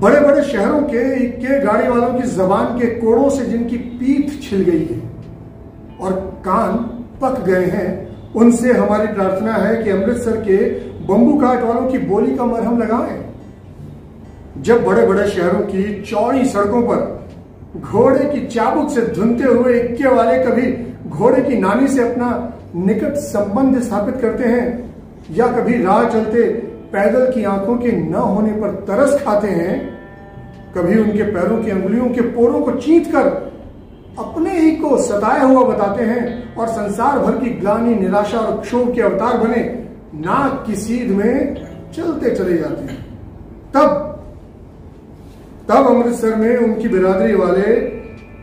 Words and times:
बड़े 0.00 0.20
बड़े 0.20 0.42
शहरों 0.42 0.80
के 0.82 1.02
इक्के 1.24 1.58
गाड़ी 1.60 1.88
वालों 1.88 2.12
की 2.14 2.28
जबान 2.28 2.78
के 2.78 2.86
कोड़ों 3.00 3.28
से 3.30 3.44
जिनकी 3.46 3.76
पीठ 3.76 4.30
छिल 4.42 4.62
गई 4.62 4.84
है 4.84 5.00
और 6.00 6.12
कान 6.44 6.76
पक 7.22 7.40
गए 7.44 7.64
हैं, 7.66 7.88
उनसे 8.34 8.72
हमारी 8.72 9.06
प्रार्थना 9.14 9.52
है 9.54 9.82
कि 9.82 9.90
अमृतसर 9.90 10.36
के 10.40 10.56
बंबू 11.06 11.38
काट 11.38 11.62
वालों 11.62 11.86
की 11.86 11.98
बोली 12.06 12.36
का 12.36 12.44
मरहम 12.44 12.78
लगाएँ। 12.78 13.18
जब 14.62 14.84
बड़े 14.84 15.06
बड़े 15.06 15.26
शहरों 15.28 15.60
की 15.60 16.02
चौड़ी 16.02 16.44
सड़कों 16.44 16.82
पर 16.82 17.80
घोड़े 17.80 18.24
की 18.24 18.46
चाबुक 18.46 18.90
से 18.90 19.02
धुनते 19.14 19.44
हुए 19.44 19.78
इक्के 19.80 20.08
वाले 20.08 20.38
कभी 20.44 20.72
घोड़े 21.08 21.42
की 21.42 21.58
नानी 21.58 21.88
से 21.88 22.02
अपना 22.02 22.30
निकट 22.76 23.14
संबंध 23.26 23.80
स्थापित 23.82 24.20
करते 24.22 24.44
हैं, 24.44 24.66
या 25.30 25.46
कभी 25.52 25.82
राह 25.84 26.08
चलते 26.10 26.42
पैदल 26.92 27.30
की 27.32 27.44
आँखों 27.44 27.76
के 27.76 27.92
न 27.92 28.14
होने 28.14 28.52
पर 28.52 28.70
तरस 28.88 29.22
खाते 29.24 29.48
हैं, 29.48 29.78
कभी 30.74 30.98
उनके 31.00 31.22
पैरों 31.22 31.62
की 31.62 31.70
अंगुलियों 31.70 32.08
के 32.08 32.20
पोरों 32.20 32.60
को 32.60 32.72
चीत 32.72 33.06
कर 33.06 33.26
अपने 34.18 34.58
ही 34.58 34.70
को 34.72 34.96
सताया 35.02 35.42
हुआ 35.42 35.62
बताते 35.64 36.04
हैं 36.04 36.54
और 36.56 36.68
संसार 36.68 37.18
भर 37.18 37.36
की 37.38 37.50
ग्लानी, 37.50 37.94
निराशा 37.94 38.38
और 38.38 38.60
क्षोभ 38.60 38.94
के 38.94 39.02
अवतार 39.02 39.36
बने 39.38 39.62
नाक 40.14 40.64
की 40.66 40.74
सीध 40.74 41.10
में 41.10 41.54
चलते 41.92 42.30
चले 42.30 42.56
जाते 42.58 42.92
हैं। 42.92 43.04
तब 43.74 44.06
तब 45.68 45.86
अमृतसर 45.86 46.34
में 46.34 46.56
उनकी 46.56 46.88
बिरादरी 46.88 47.34
वाले 47.34 47.74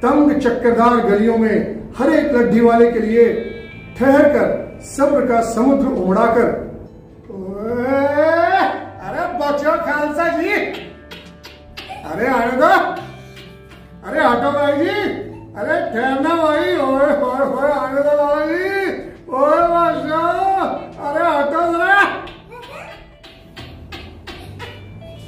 तंग 0.01 0.31
चक्करदार 0.31 0.97
गलियों 1.09 1.37
में 1.37 1.89
हर 1.97 2.09
एक 2.09 2.31
लड्ढी 2.35 2.59
वाले 2.59 2.91
के 2.91 2.99
लिए 2.99 3.27
ठहर 3.99 4.23
कर 4.29 4.79
सब्र 4.85 5.25
का 5.25 5.41
समुद्र 5.41 5.87
उमड़ाकर 5.87 6.66
बचो 9.57 9.71
खालसा 9.85 10.27
जी। 10.37 10.53
अरे 12.05 12.27
आने 12.29 12.51
दो 12.57 12.67
अरे 14.05 14.19
हटो 14.21 14.49
भाई 14.51 14.73
जी 14.77 14.89
अरे 15.57 15.75
ठहरना 15.93 16.33
भाई। 16.35 16.75
ओए 16.77 17.07
ओए 17.19 17.45
ओए 17.45 17.71
आने 17.71 18.01
दो 18.03 18.13
लाला 18.17 18.45
जी 18.45 18.65
ओए, 19.27 19.61
बादशाह। 19.69 21.07
अरे 21.07 21.23
हटो 21.27 21.61
जरा। 21.71 22.03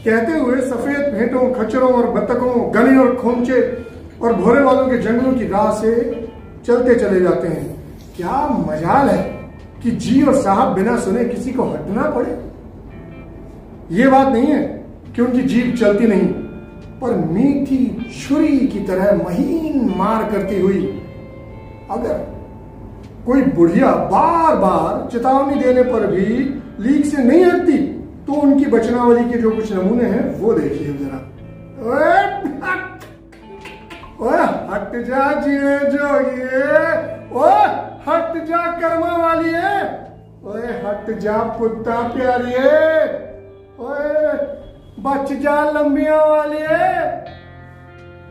कहते 0.04 0.34
हुए 0.34 0.60
सफ़ेद 0.62 1.14
भेंटों, 1.14 1.54
खच्चरों 1.54 1.92
और 1.94 2.10
बतकों 2.12 2.54
गने 2.76 2.98
और 2.98 3.16
खोमचे 3.16 3.62
और 4.22 4.34
भोरे 4.34 4.62
वालों 4.64 4.88
के 4.88 4.98
जंगलों 4.98 5.34
की 5.34 5.48
राह 5.48 5.72
से 5.82 5.94
चलते 6.68 6.96
चले 6.96 7.20
जाते 7.22 7.48
हैं। 7.48 7.66
क्या 8.18 8.48
मजाल 8.60 9.10
है 9.10 9.24
कि 9.84 9.92
जी 9.98 10.22
और 10.22 10.36
साहब 10.36 10.74
बिना 10.76 10.96
सुने 11.00 11.26
किसी 11.26 11.52
को 11.52 11.64
हटना 11.64 12.10
पड़े। 12.12 12.38
ये 13.92 14.08
बात 14.08 14.28
नहीं 14.28 14.48
है 14.48 14.62
कि 15.16 15.22
उनकी 15.22 15.42
जीभ 15.42 15.76
चलती 15.76 16.08
नहीं, 16.08 16.28
पर 17.02 17.16
मीठी 17.28 17.86
छुरी 18.20 18.58
की 18.68 18.80
तरह 18.80 19.24
महीन 19.24 19.94
मार 19.98 20.24
करती 20.32 20.60
हुई। 20.60 20.82
अगर 21.92 22.18
कोई 23.26 23.42
बुढ़िया 23.42 23.92
बार 24.12 24.56
बार 24.56 25.10
चेतावनी 25.12 25.56
देने 25.56 25.84
पर 25.84 26.08
भी 26.08 26.26
लीक 26.80 27.06
से 27.06 27.24
नहीं 27.24 27.46
हटती 27.46 27.78
तो 28.28 28.34
उनकी 28.34 28.66
बचनावली 28.66 29.24
के 29.30 29.38
जो 29.38 29.52
कुछ 29.52 29.74
नमूने 29.74 30.04
हैं, 30.04 30.40
वो 30.40 30.54
देखिए 30.54 30.94
जरा। 30.94 31.20
हट। 34.70 34.96
जा 35.00 35.32
जिए 35.42 35.78
जो 35.90 36.08
ये। 36.20 36.80
ओए, 37.34 37.66
हट 38.08 38.46
जा 38.46 38.66
कर्मा 38.72 39.16
वाली 39.18 39.50
है 39.50 39.82
ओए, 40.44 40.68
हट 40.84 41.18
जा 41.20 41.38
पुत्ता 41.60 42.02
प्यारी 42.08 42.52
है 42.52 43.29
ओए, 43.80 44.34
बच 45.00 45.34
जा 45.34 45.72
लंबिया 45.72 46.24
वाले। 46.26 46.60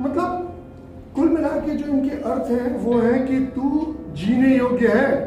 मतलब 0.05 0.45
कुल 1.17 1.29
मिला 1.29 1.49
के 1.49 1.71
जो 1.71 1.93
इनके 1.93 2.17
अर्थ 2.17 2.51
हैं, 2.51 2.79
वो 2.79 2.99
है 2.99 3.19
कि 3.19 3.39
तू 3.41 3.95
जीने 4.13 4.57
योग्य 4.57 4.89
है, 4.89 5.27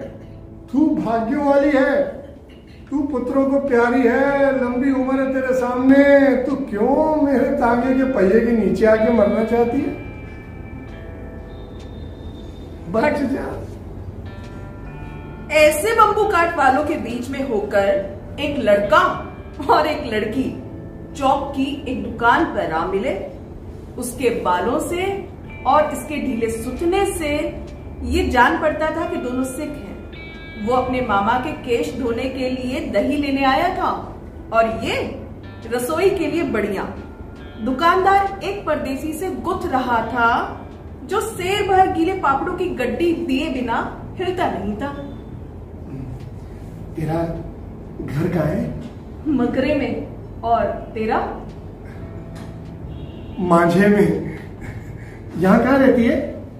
तू 0.71 0.95
भाग्यों 0.95 1.45
वाली 1.45 1.69
है, 1.69 2.03
तू 2.89 2.99
पुत्रों 2.99 3.45
को 3.45 3.59
प्यारी 3.59 4.01
है, 4.01 4.63
लंबी 4.63 4.91
उम्र 4.91 5.21
है 5.21 5.33
तेरे 5.33 5.53
सामने, 5.53 6.35
तू 6.35 6.55
क्यों 6.55 7.21
मेरे 7.21 7.45
तांगे 7.45 7.95
के 7.95 8.03
पहिए 8.03 8.45
के 8.45 8.51
नीचे 8.51 8.85
आके 8.85 9.13
मरना 9.13 9.43
चाहती 9.43 9.81
है? 9.81 10.11
बच 12.91 13.19
जा। 13.31 13.61
ऐसे 15.55 15.93
बंबू 15.93 16.23
काट 16.23 16.57
वालों 16.57 16.85
के 16.85 16.93
बीच 16.93 17.29
में 17.29 17.49
होकर 17.49 18.19
एक 18.39 18.55
लड़का 18.59 19.27
और 19.69 19.87
एक 19.87 20.05
लड़की 20.13 20.43
चौक 21.15 21.51
की 21.55 21.65
एक 21.87 22.03
दुकान 22.03 22.45
पर 22.45 22.71
आ 22.71 22.85
मिले। 22.87 23.13
उसके 23.97 24.29
बालों 24.43 24.79
से 24.79 25.05
और 25.67 25.91
इसके 25.93 26.17
ढीले 26.17 26.49
सुतने 26.51 27.05
से 27.13 27.29
ये 28.07 28.27
जान 28.29 28.59
पड़ता 28.61 28.89
था 28.91 29.05
कि 29.09 29.17
दोनों 29.17 29.43
सिख 29.43 29.69
हैं। 29.69 30.65
वो 30.67 30.73
अपने 30.75 31.01
मामा 31.01 31.33
के 31.39 31.51
केश 31.63 31.93
धोने 31.99 32.29
के 32.29 32.49
लिए 32.49 32.79
दही 32.91 33.17
लेने 33.17 33.43
आया 33.45 33.75
था 33.77 33.91
और 34.53 34.79
ये 34.85 34.95
रसोई 35.67 36.09
के 36.09 36.27
लिए 36.27 36.43
बढ़िया। 36.43 36.83
दुकानदार 37.65 38.39
एक 38.43 38.65
परदेसी 38.65 39.13
से 39.13 39.29
गुथ 39.41 39.65
रहा 39.65 40.01
था, 40.07 40.29
जो 41.05 41.21
शेर 41.21 41.67
भर 41.67 41.91
गीले 41.91 42.13
पापड़ों 42.13 42.53
की 42.57 42.65
गड्डी 42.75 43.13
दिए 43.25 43.49
बिना 43.49 43.77
हिलता 44.19 44.49
नहीं 44.51 44.75
था। 44.75 44.91
तेरा 46.95 47.23
घर 48.05 48.27
का 48.27 48.43
है? 48.43 48.63
मकरे 49.27 49.73
में 49.75 50.41
और 50.43 50.65
तेरा? 50.93 51.17
मांझे 53.39 53.87
में। 53.87 54.39
यहाँ 55.37 55.59
कहाँ 55.63 55.77
रहती 55.79 56.05
है? 56.05 56.15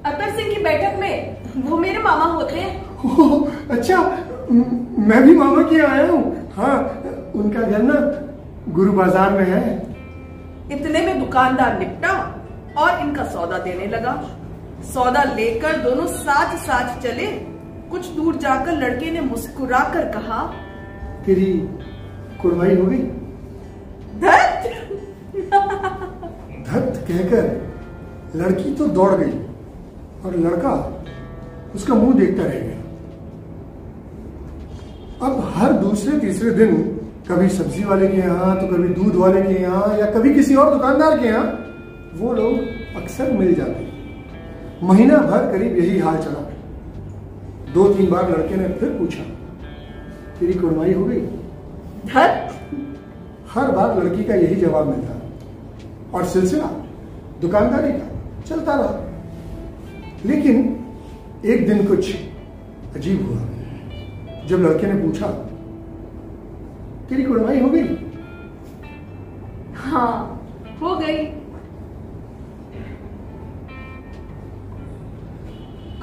अतर 0.05 0.29
सिंह 0.35 0.49
की 0.49 0.63
बैठक 0.63 1.00
में 1.00 1.63
वो 1.63 1.77
मेरे 1.77 2.00
मामा 2.00 2.25
होते 2.25 2.59
हैं। 2.59 3.00
ओह, 3.05 3.47
अच्छा 3.71 3.97
मैं 4.51 5.21
भी 5.23 5.35
मामा 5.35 5.61
के 5.69 5.79
आया 5.85 6.07
हूँ। 6.11 6.50
हाँ 6.55 6.77
उनका 7.35 7.61
घर 7.61 7.81
ना 7.83 7.95
गुरु 8.73 8.94
बाज़ार 8.94 9.31
में 9.31 9.45
है। 9.45 9.63
इतने 10.71 11.01
में 11.05 11.19
दुकानदार 11.19 11.77
निपटा 11.79 12.13
और 12.77 13.00
इनका 13.01 13.23
सौदा 13.25 13.57
देने 13.59 13.88
लगा। 13.88 14.13
सौदा 14.94 15.23
लेकर 15.33 15.77
दोनों 15.81 16.05
साथ 16.09 16.55
साथ 16.57 17.00
चले। 17.01 17.27
कुछ 17.91 18.07
दूर 18.07 18.35
जाकर 18.38 18.77
लड़के 18.77 19.11
ने 19.11 19.21
मुस्कुराकर 19.21 20.05
कहा 20.11 20.41
तेरी 21.25 21.51
कुर्बाई 22.41 22.75
हो 22.75 22.85
गई। 22.85 22.97
धत! 24.22 24.63
धत 26.68 27.06
कहकर 27.07 27.46
लड़की 28.35 28.74
तो 28.75 28.88
दौड़ 28.90 29.13
गई 29.13 29.31
और 30.25 30.35
लड़का 30.38 30.74
उसका 31.75 31.94
मुँह 31.96 32.13
देखता 32.19 32.44
रह 32.44 32.59
गया। 32.59 32.80
अब 35.28 35.34
हर 35.56 35.74
दूसरे 35.74 36.19
तीसरे 36.19 36.51
दिन 36.56 36.75
कभी 37.28 37.50
सब्ज़ी 37.50 37.84
वाले 37.84 38.07
के 38.07 38.18
यहाँ 38.18 38.56
तो 38.59 38.68
कभी 38.68 38.88
दूध 38.94 39.16
वाले 39.16 39.41
के 39.41 39.62
यहाँ 39.62 39.97
या 39.97 40.06
कभी 40.12 40.34
किसी 40.34 40.56
और 40.56 40.74
दुकानदार 40.74 41.18
के 41.19 41.28
यहाँ 41.28 41.46
वो 42.16 42.34
लोग 42.34 42.96
अक्सर 43.01 43.31
मिल 43.34 43.53
जाते 43.56 43.90
महीना 44.84 45.18
भर 45.18 45.51
करीब 45.51 45.78
यही 45.78 46.00
हाल 46.00 46.18
चला। 46.18 46.41
दो 47.74 47.88
तीन 47.94 48.09
बार 48.12 48.30
लड़के 48.30 48.56
ने 48.56 48.68
फिर 48.80 48.90
पूछा 48.97 49.24
तेरी 50.40 50.53
कुर्बाई 50.53 50.94
हो 50.94 51.06
गई? 51.06 51.22
धत 52.06 52.47
हर 53.51 53.72
बार 53.72 54.03
लड़की 54.03 54.23
का 54.23 54.35
यही 54.35 54.56
जवाब 54.56 54.88
मिलता 54.88 55.13
और 56.17 56.25
सिलसिला 56.25 56.66
दुकानदारी 57.41 57.91
का 57.91 58.44
चलता 58.44 58.75
रहा। 58.75 58.94
लेकिन 60.25 60.85
एक 61.45 61.67
दिन 61.67 61.88
कुछ 61.88 62.16
अजीब 62.95 63.25
हुआ। 63.28 63.39
जब 64.47 64.57
लड़के 64.57 64.88
ने 64.88 65.01
पूछा 65.01 65.28
तेरी 67.09 67.24
कुर्बाई 67.24 67.59
हो 67.59 67.69
गई? 67.69 67.83
हाँ 69.75 70.42
हो 70.81 70.95
गई। 70.95 71.25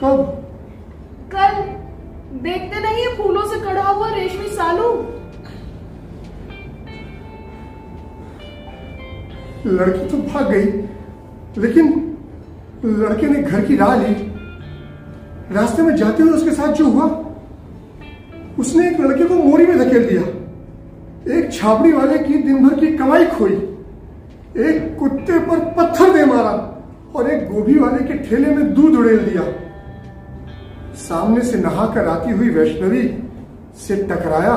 कब? 0.00 0.45
कल। 1.35 1.62
देखते 2.39 2.81
नहीं 2.81 3.05
है 3.05 3.17
फूलों 3.17 3.43
से 3.43 3.61
कड़ा 3.61 3.83
हुआ 3.83 4.11
रेशमी 4.11 4.49
सालू। 4.49 5.18
लड़की 9.67 10.07
तो 10.07 10.17
भाग 10.25 10.51
गई, 10.51 10.65
लेकिन 11.59 11.87
लड़के 12.85 13.29
ने 13.29 13.43
घर 13.43 13.65
की 13.65 13.77
राह 13.77 13.95
ली। 13.97 14.15
रास्ते 15.53 15.83
में 15.83 15.95
जाते 15.97 16.23
हुए 16.23 16.33
उसके 16.33 16.51
साथ 16.53 16.73
जो 16.73 16.85
हुआ, 16.87 17.07
उसने 18.59 18.89
एक 18.89 19.01
लड़के 19.01 19.25
को 19.25 19.35
मोरी 19.37 19.67
में 19.67 19.79
धकेल 19.79 20.09
दिया। 20.09 20.23
एक 21.37 21.53
छाबड़ी 21.53 21.93
वाले 21.93 22.19
की 22.19 22.35
दिन 22.35 22.69
भर 22.69 22.79
की 22.81 22.97
कमाई 22.97 23.27
खोई, 23.29 23.53
एक 24.59 24.97
कुत्ते 24.99 25.39
पर 25.41 25.59
पत्थर 25.75 26.13
दे 26.13 26.25
मारा 26.25 26.53
और 27.15 27.31
एक 27.31 27.49
गोभी 27.49 27.79
वाले 27.79 28.05
के 28.05 28.19
ठेले 28.21 28.55
में 28.55 28.73
दूध 28.75 28.97
उड़ेल 28.97 29.19
दिया। 29.21 29.43
सामने 30.99 31.41
से 31.43 31.59
नहाकर 31.59 32.09
आती 32.09 32.31
हुई 32.33 32.49
वैष्णवी 32.51 33.03
से 33.79 33.97
टकराया 34.05 34.57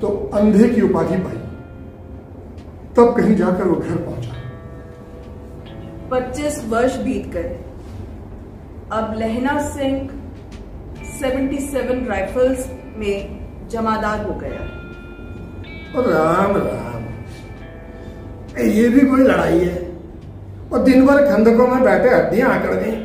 तो 0.00 0.08
अंधे 0.34 0.68
की 0.68 0.80
उपाधि 0.80 1.16
पाई। 1.16 1.37
तब 2.98 3.16
कहीं 3.16 3.34
जाकर 3.36 3.64
वो 3.64 3.74
घर 3.74 3.96
पहुँचा। 3.96 4.36
25 6.10 6.64
वर्ष 6.68 6.96
बीत 6.96 7.26
गए। 7.26 7.58
अब 8.92 9.14
लहना 9.18 9.58
सिंह 9.68 10.08
77 11.18 12.08
राइफल्स 12.08 12.70
में 12.96 13.68
जमादार 13.70 14.24
हो 14.26 14.34
गया। 14.34 14.64
और 15.96 16.08
राम 16.08 16.56
राम। 16.56 17.04
ये 18.60 18.88
भी 18.88 19.00
कोई 19.00 19.20
लड़ाई 19.20 19.58
है? 19.58 19.86
और 20.72 20.82
दिन 20.84 21.06
भर 21.06 21.22
खंदकों 21.26 21.66
में 21.66 21.82
बैठे 21.84 22.08
हड्डियाँ 22.08 22.48
आकड़ 22.50 22.74
गई 22.74 22.96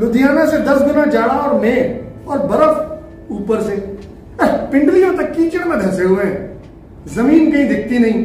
लुधियाना 0.00 0.44
से 0.46 0.58
दस 0.58 0.82
गुना 0.82 1.04
जाड़ा 1.04 1.34
और 1.34 1.60
मेघ 1.60 2.28
और 2.28 2.38
बर्फ़ 2.46 3.32
ऊपर 3.32 3.62
से। 3.62 3.76
पिंडलियों 4.42 5.14
तक 5.16 5.32
कीचड़ 5.32 5.64
में 5.64 5.78
धसे 5.78 6.04
हुए 6.04 6.24
हैं। 6.24 6.51
ज़मीन 7.06 7.50
कहीं 7.52 7.68
दिखती 7.68 7.98
नहीं। 7.98 8.24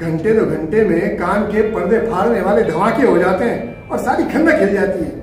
घंटे 0.00 0.32
दो 0.34 0.44
घंटे 0.46 0.84
में 0.84 1.16
कान 1.16 1.42
के 1.44 1.62
पर्दे 1.72 1.98
फाड़ने 2.10 2.40
वाले 2.40 2.62
धमाके 2.64 3.06
हो 3.06 3.16
जाते 3.18 3.44
हैं 3.44 3.88
और 3.88 3.98
सारी 3.98 4.24
खंडक 4.24 4.58
हिल 4.60 4.72
जाती 4.74 5.04
है 5.04 5.22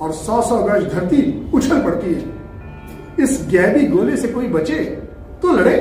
और 0.00 0.12
सौ 0.14 0.40
सौ 0.42 0.62
गज 0.64 0.84
धरती 0.92 1.50
उछल 1.54 1.80
पड़ती 1.82 2.12
है। 2.14 3.24
इस 3.24 3.46
गैबी 3.50 3.86
गोले 3.86 4.16
से 4.16 4.28
कोई 4.28 4.48
बचे 4.48 4.78
तो 5.42 5.52
लड़े। 5.52 5.76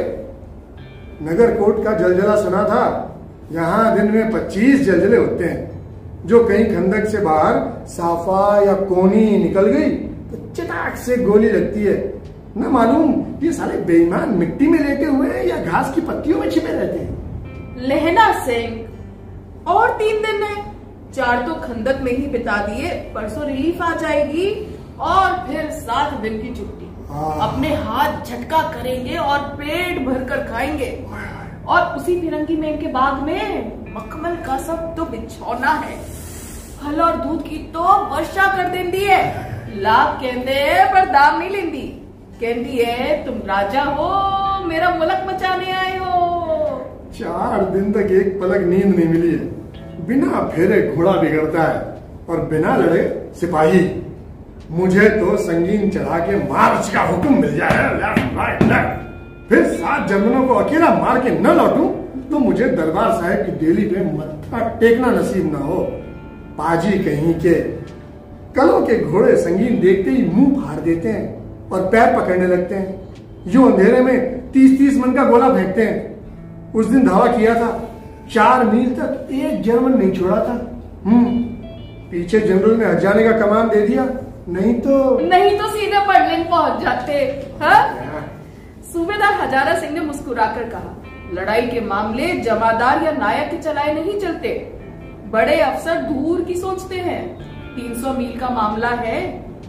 नगर 1.24 1.54
कोट 1.56 1.84
का 1.86 1.94
जलजला 1.94 2.36
सुना 2.36 2.64
था, 2.64 2.84
यहाँ 3.52 3.96
दिन 3.96 4.12
में 4.12 4.32
पच्चीस 4.32 4.82
जलजले 4.82 5.18
होते 5.18 5.44
हैं। 5.44 6.26
जो 6.26 6.44
कहीं 6.44 6.66
खंडक 6.66 7.08
से 7.08 7.18
बाहर 7.18 7.60
साफा 7.88 8.62
या 8.64 8.74
कोनी 8.86 9.26
निकल 9.38 9.68
गई 9.68 9.90
तो 9.90 10.38
चटाक 10.54 10.96
से 10.98 11.18
गोली 11.18 11.50
लगती 11.50 11.84
है। 11.84 11.96
न 12.58 12.68
मालूम 12.72 13.14
ये 13.44 13.52
सारे 13.54 13.78
बेईमान 13.78 14.30
मिट्टी 14.30 14.68
में 14.68 14.78
लेटे 14.80 15.06
हुए 15.06 15.30
हैं 15.30 15.44
या 15.46 15.56
घास 15.64 15.94
की 15.96 16.02
पत्तियों 16.02 16.40
में 16.40 16.50
छिपे 16.52 16.68
रहते 16.68 17.00
हैं? 17.00 17.88
लहना 17.88 18.32
सिंह 18.46 19.72
और 19.72 19.90
तीन 19.90 20.22
दिन 20.22 20.44
है। 20.44 20.64
चार 21.12 21.42
तो 21.42 21.56
खंदक 21.56 22.00
में 22.02 22.12
ही 22.12 22.28
बिता 22.28 22.56
दिए 22.68 22.90
परसों 23.16 23.46
रिलीफ 23.46 23.82
आ 23.82 23.96
जाएगी 23.96 24.48
और 25.00 25.34
फिर 25.48 25.70
सात 25.72 26.14
दिन 26.14 26.42
की 26.42 26.54
छुट्टी। 26.56 26.86
अपने 27.42 27.74
हाथ 27.76 28.26
झटका 28.26 28.62
करेंगे 28.72 29.18
और 29.18 29.40
पेट 29.40 30.06
भर 30.08 30.24
कर 30.24 30.48
खाएँगे 30.48 30.90
और 31.68 31.82
उसी 31.98 32.20
फिरंगी 32.22 32.58
में 32.58 32.80
के 32.80 32.88
बाग 32.88 33.22
में 33.24 33.96
मखमल 33.96 34.36
का 34.36 34.58
सब 34.58 34.96
तो 34.96 35.06
बिछौना 35.06 35.74
है। 35.74 35.98
फल 36.80 37.02
और 37.02 37.18
दूध 37.18 37.44
की 37.44 37.58
तो 37.74 37.84
वर्षा 38.16 38.48
कर 38.58 38.70
देंदी 38.70 39.04
है। 39.04 39.22
लाभ 39.82 40.20
कहते 40.22 40.86
पर 40.94 41.06
दाम 41.06 41.40
नहीं 41.40 41.50
लेंदी। 41.50 42.05
कहती 42.42 42.78
है, 42.78 43.26
तुम 43.26 43.36
राजा 43.48 43.82
हो, 43.82 44.08
मेरा 44.66 44.90
मुलक 44.90 45.26
मचाने 45.28 45.72
आए 45.72 45.98
हो. 45.98 46.16
चार 47.14 47.66
दिन 47.66 47.92
तक 47.94 48.12
एक 48.12 48.40
पलक 48.42 48.62
नींद 48.62 48.96
नहीं 48.96 49.08
मिली। 49.08 49.30
है 49.30 50.06
बिना 50.08 50.40
फेरे 50.48 50.82
घोड़ा 50.96 51.12
बिगड़ता 51.12 51.64
है 51.64 51.78
और 52.30 52.42
बिना 52.46 52.76
लड़े 52.76 53.32
सिपाही। 53.36 53.80
मुझे 54.72 55.10
तो 55.10 55.38
संगीन 55.38 55.90
चढ़ा 55.90 56.18
के 56.20 56.36
मार्च 56.52 56.90
का 56.90 57.02
हुक्म 57.02 57.42
मिल 57.42 57.56
जाए। 57.58 58.84
फिर 59.50 59.66
सात 59.66 60.08
जर्मनों 60.10 60.44
को 60.48 60.54
अकेला 60.54 60.90
मार 60.96 61.20
के 61.20 61.30
न 61.30 61.56
लौटू 61.58 61.88
तो 62.32 62.40
मुझे 62.40 62.66
दरबार 62.66 63.12
साहब 63.12 63.46
की 63.46 63.66
डेली 63.66 63.88
पे 63.90 64.04
मत्था 64.08 64.68
टेकना 64.80 65.12
नसीब 65.12 65.52
ना 65.52 65.60
हो। 65.60 65.82
पाजी 66.58 67.00
कहीं 67.00 67.34
के, 67.34 67.54
कलों 68.56 68.82
के 68.82 69.00
घोड़े 69.04 69.36
संगीन 69.38 69.80
देखते 69.82 70.12
ही 70.12 70.26
मुँह 70.26 70.62
फाड़ 70.62 70.80
देते 70.80 71.10
हैं। 71.10 71.45
और 71.72 71.82
पैर 71.92 72.16
पकड़ने 72.16 72.48
लगते 72.48 72.76
हैं। 72.76 72.88
यो 73.48 73.66
अंधेरे 73.66 74.00
में 74.02 74.52
तीस 74.52 74.78
तीस 74.80 74.98
मन 74.98 75.14
का 75.14 75.24
गोला 75.24 75.50
फेंकते 75.56 75.82
हैं। 75.82 76.74
उस 76.74 76.86
दिन 76.86 77.08
धावा 77.08 77.26
किया 77.28 77.56
था। 77.56 77.70
चार 78.34 78.64
मील 78.66 78.94
तक 78.96 79.28
एक 79.34 79.62
जर्मन 79.62 79.98
नहीं 79.98 80.12
छोड़ा 80.12 80.38
था। 80.38 80.54
हम्म 81.06 81.44
पीछे 82.12 82.40
जनरल 82.40 82.76
ने 82.78 82.86
हजाने 82.86 83.24
का 83.24 83.32
कमान 83.40 83.70
दे 83.70 83.82
दिया। 83.88 84.04
नहीं 84.50 84.74
तो 84.82 85.20
नहीं 85.20 85.58
तो 85.60 85.68
सीधे 85.70 86.00
बर्लिन 86.08 86.44
पहुँच 86.44 86.82
जाते 86.82 87.14
सूबेदार 88.94 89.34
हजारा 89.34 89.74
सिंह 89.80 89.94
ने 89.94 90.02
मुस्कुराकर 90.02 90.64
कहा 90.70 90.96
लड़ाई 91.34 91.62
के 91.62 91.80
मामले 91.82 92.28
जमादार 92.42 93.04
या 93.04 93.12
नायक 93.12 93.50
के 93.52 93.58
चलाए 93.58 93.94
नहीं 93.94 94.20
चलते। 94.20 94.50
बड़े 95.32 95.60
अफसर 95.62 96.02
दूर 96.02 96.42
की 96.42 96.56
सोचते 96.56 96.96
हैं। 96.98 97.22
300 97.76 98.14
मील 98.14 98.40
का 98.40 98.50
मामला 98.50 98.90
है 98.98 99.18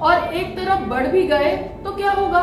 और 0.00 0.34
एक 0.34 0.56
तरफ़ 0.56 0.88
बढ़ 0.88 1.06
भी 1.06 1.26
गए 1.26 1.56
तो 1.84 1.92
क्या 1.96 2.10
होगा? 2.12 2.40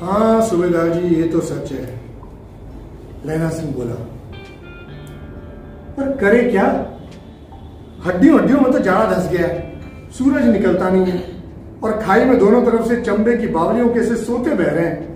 हाँ 0.00 0.40
सुबेदार 0.48 0.88
जी 0.88 1.14
ये 1.14 1.28
तो 1.28 1.40
सच 1.40 1.72
है। 1.72 1.84
लैना 3.26 3.48
सिंह 3.50 3.72
बोला 3.74 3.94
पर 5.96 6.16
करे 6.16 6.42
क्या? 6.50 6.64
हड्डियों 8.06 8.38
हड्डियों 8.40 8.60
में 8.60 8.70
तो 8.72 8.78
जाड़ा 8.78 9.04
धस 9.06 9.28
गया 9.32 9.48
सूरज 10.10 10.46
निकलता 10.46 10.88
नहीं 10.90 11.12
है 11.12 11.18
और 11.82 12.00
खाई 12.02 12.24
में 12.24 12.38
दोनों 12.38 12.62
तरफ़ 12.62 12.88
से 12.88 13.00
चमड़े 13.02 13.36
की 13.36 13.46
बावलियों 13.48 13.88
के 13.88 14.04
से 14.04 14.16
सोते 14.16 14.54
बह 14.54 14.70
रहे 14.70 14.86
हैं। 14.86 15.12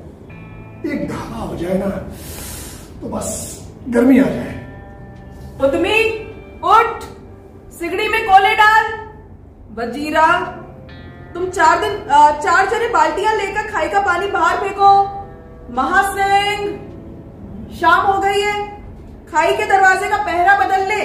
एक 0.86 1.08
धावा 1.08 1.44
हो 1.44 1.56
जाए 1.56 1.78
ना 1.78 1.88
तो 3.00 3.08
बस 3.08 3.28
गर्मी 3.88 4.18
आ 4.18 4.24
जाए। 4.24 4.56
उठ! 6.64 7.02
सिगड़ी 7.72 8.08
में 8.08 8.20
कोले 8.24 8.54
डाल। 8.56 8.86
वजीरा 9.76 10.26
तुम 11.34 11.48
चार 11.50 11.80
दिन 11.80 11.96
चार 12.42 12.66
जने 12.70 12.88
बाल्टियाँ 12.88 13.34
लेकर 13.36 13.70
खाई 13.70 13.88
का 13.88 14.00
पानी 14.02 14.26
बाहर 14.30 14.56
फेंको। 14.58 14.90
महासिंह 15.72 16.60
शाम 17.74 18.06
हो 18.06 18.18
गई 18.20 18.40
है। 18.40 18.56
खाई 19.28 19.52
के 19.52 19.64
दरवाजे 19.66 20.08
का 20.08 20.16
पहरा 20.24 20.58
बदल 20.58 20.86
ले। 20.88 21.02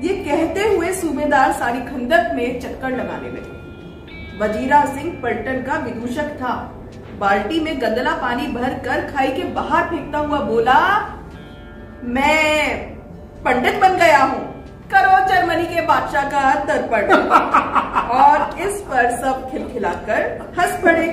ये 0.00 0.14
कहते 0.18 0.66
हुए 0.66 0.92
सूबेदार 0.94 1.52
सारी 1.52 1.80
खंदक 1.82 2.30
में 2.34 2.60
चक्कर 2.60 2.90
लगाने 2.92 3.30
लगे। 3.30 3.58
वजीरा 4.38 4.84
सिंह 4.86 5.10
पलटन 5.22 5.62
का 5.62 5.76
विदूषक 5.78 6.30
था। 6.36 6.52
बाल्टी 7.18 7.60
में 7.60 7.80
गंदला 7.80 8.14
पानी 8.18 8.46
भर 8.48 8.74
कर 8.84 9.00
खाई 9.12 9.32
के 9.32 9.42
बाहर 9.54 9.88
फेंकता 9.90 10.18
हुआ 10.18 10.38
बोला, 10.42 10.78
मैं 12.04 12.78
पंडित 13.44 13.80
बन 13.80 13.96
गया 13.96 14.22
हूँ। 14.22 14.42
करो 14.92 15.18
जर्मनी 15.28 15.66
के 15.66 15.80
बादशाह 15.86 16.24
का 16.30 16.42
दर्पण 16.64 17.12
और 18.14 18.60
इस 18.60 18.80
पर 18.82 19.10
सब 19.16 19.50
खिलखिलाकर 19.50 20.22
हंस 20.58 20.72
पड़े। 20.84 21.06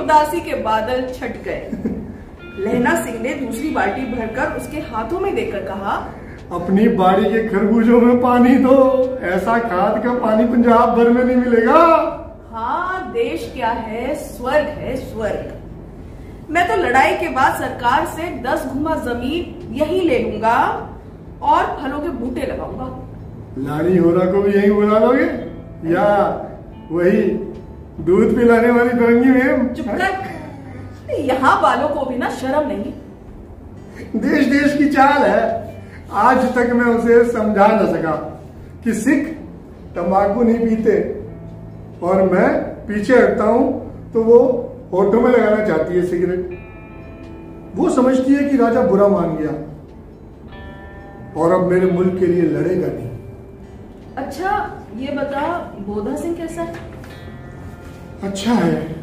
उदासी 0.00 0.40
के 0.40 0.54
बादल 0.62 1.06
छट 1.14 1.42
गए। 1.44 1.62
लहना 2.58 2.94
सिंह 3.04 3.18
ने 3.22 3.34
दूसरी 3.34 3.70
बाल्टी 3.70 4.04
भरकर 4.12 4.56
उसके 4.56 4.80
हाथों 4.90 5.20
में 5.20 5.34
देकर 5.34 5.64
कहा 5.64 5.96
अपनी 6.52 6.88
बाड़ी 6.98 7.24
के 7.24 7.46
खरबूजों 7.48 8.00
में 8.00 8.20
पानी 8.20 8.54
दो। 8.58 8.76
ऐसा 9.30 9.58
खाद 9.60 10.02
का 10.04 10.12
पानी 10.20 10.44
पंजाब 10.46 10.94
भर 10.96 11.10
में 11.10 11.22
नहीं 11.24 11.36
मिलेगा। 11.36 11.80
हाँ 12.52 13.12
देश 13.12 13.50
क्या 13.54 13.70
है? 13.70 14.14
स्वर्ग 14.14 14.68
है 14.78 14.96
स्वर्ग। 14.98 16.50
मैं 16.50 16.66
तो 16.68 16.76
लड़ाई 16.76 17.14
के 17.16 17.28
बाद 17.30 17.58
सरकार 17.60 18.06
से 18.16 18.30
दस 18.42 18.64
घुमा 18.66 18.94
ज़मीन 19.04 19.74
यही 19.74 20.00
ले 20.00 20.18
लूँगा 20.18 20.56
और 21.42 21.76
फलों 21.80 22.00
के 22.00 22.08
बूटे 22.20 22.46
लगाऊँगा। 22.46 22.86
लाड़ी 23.58 23.96
होरा 23.96 24.24
को 24.32 24.40
भी 24.42 24.52
यही 24.52 24.70
बुला 24.70 24.98
लोगे? 24.98 25.24
या 25.92 26.06
वही 26.90 27.22
दूध 28.00 28.34
पिलाने 28.36 28.70
वाली 28.70 28.90
तरंगी 28.90 29.30
में 29.30 29.44
यहाँ 31.20 31.54
वालों 31.62 31.88
को 31.88 32.04
भी 32.06 32.16
ना 32.18 32.28
शर्म 32.30 32.68
नहीं। 32.68 32.92
देश 34.16 34.46
देश 34.46 34.76
की 34.78 34.88
चाल 34.88 35.22
है। 35.22 35.40
आज 36.18 36.38
तक 36.54 36.72
मैं 36.74 36.94
उसे 36.94 37.24
समझा 37.32 37.66
न 37.68 37.86
सका 37.86 38.12
कि 38.84 38.92
सिख 38.94 39.26
तंबाकू 39.96 40.42
नहीं 40.42 40.58
पीते। 40.58 40.96
और 42.02 42.22
मैं 42.32 42.48
पीछे 42.86 43.16
हटता 43.16 43.44
हूँ 43.44 43.64
तो 44.12 44.22
वो 44.22 44.38
होठों 44.92 45.20
में 45.20 45.30
लगाना 45.30 45.64
चाहती 45.66 45.94
है 45.94 46.06
सिगरेट। 46.06 46.42
वो 47.76 47.88
समझती 47.90 48.34
है 48.34 48.48
कि 48.48 48.56
राजा 48.56 48.82
बुरा 48.82 49.08
मान 49.08 49.36
गया। 49.36 49.52
और 51.36 51.52
अब 51.52 51.66
मेरे 51.70 51.90
मुल्क 51.90 52.18
के 52.20 52.26
लिए 52.26 52.42
लड़ेगा 52.50 52.86
नहीं। 52.88 53.07
अच्छा 54.18 54.52
ये 54.96 55.12
बता 55.12 55.42
बोधा 55.86 56.14
सिंह 56.16 56.36
कैसा 56.36 56.62
है? 56.62 56.74
अच्छा 58.22 58.52
है। 58.52 58.96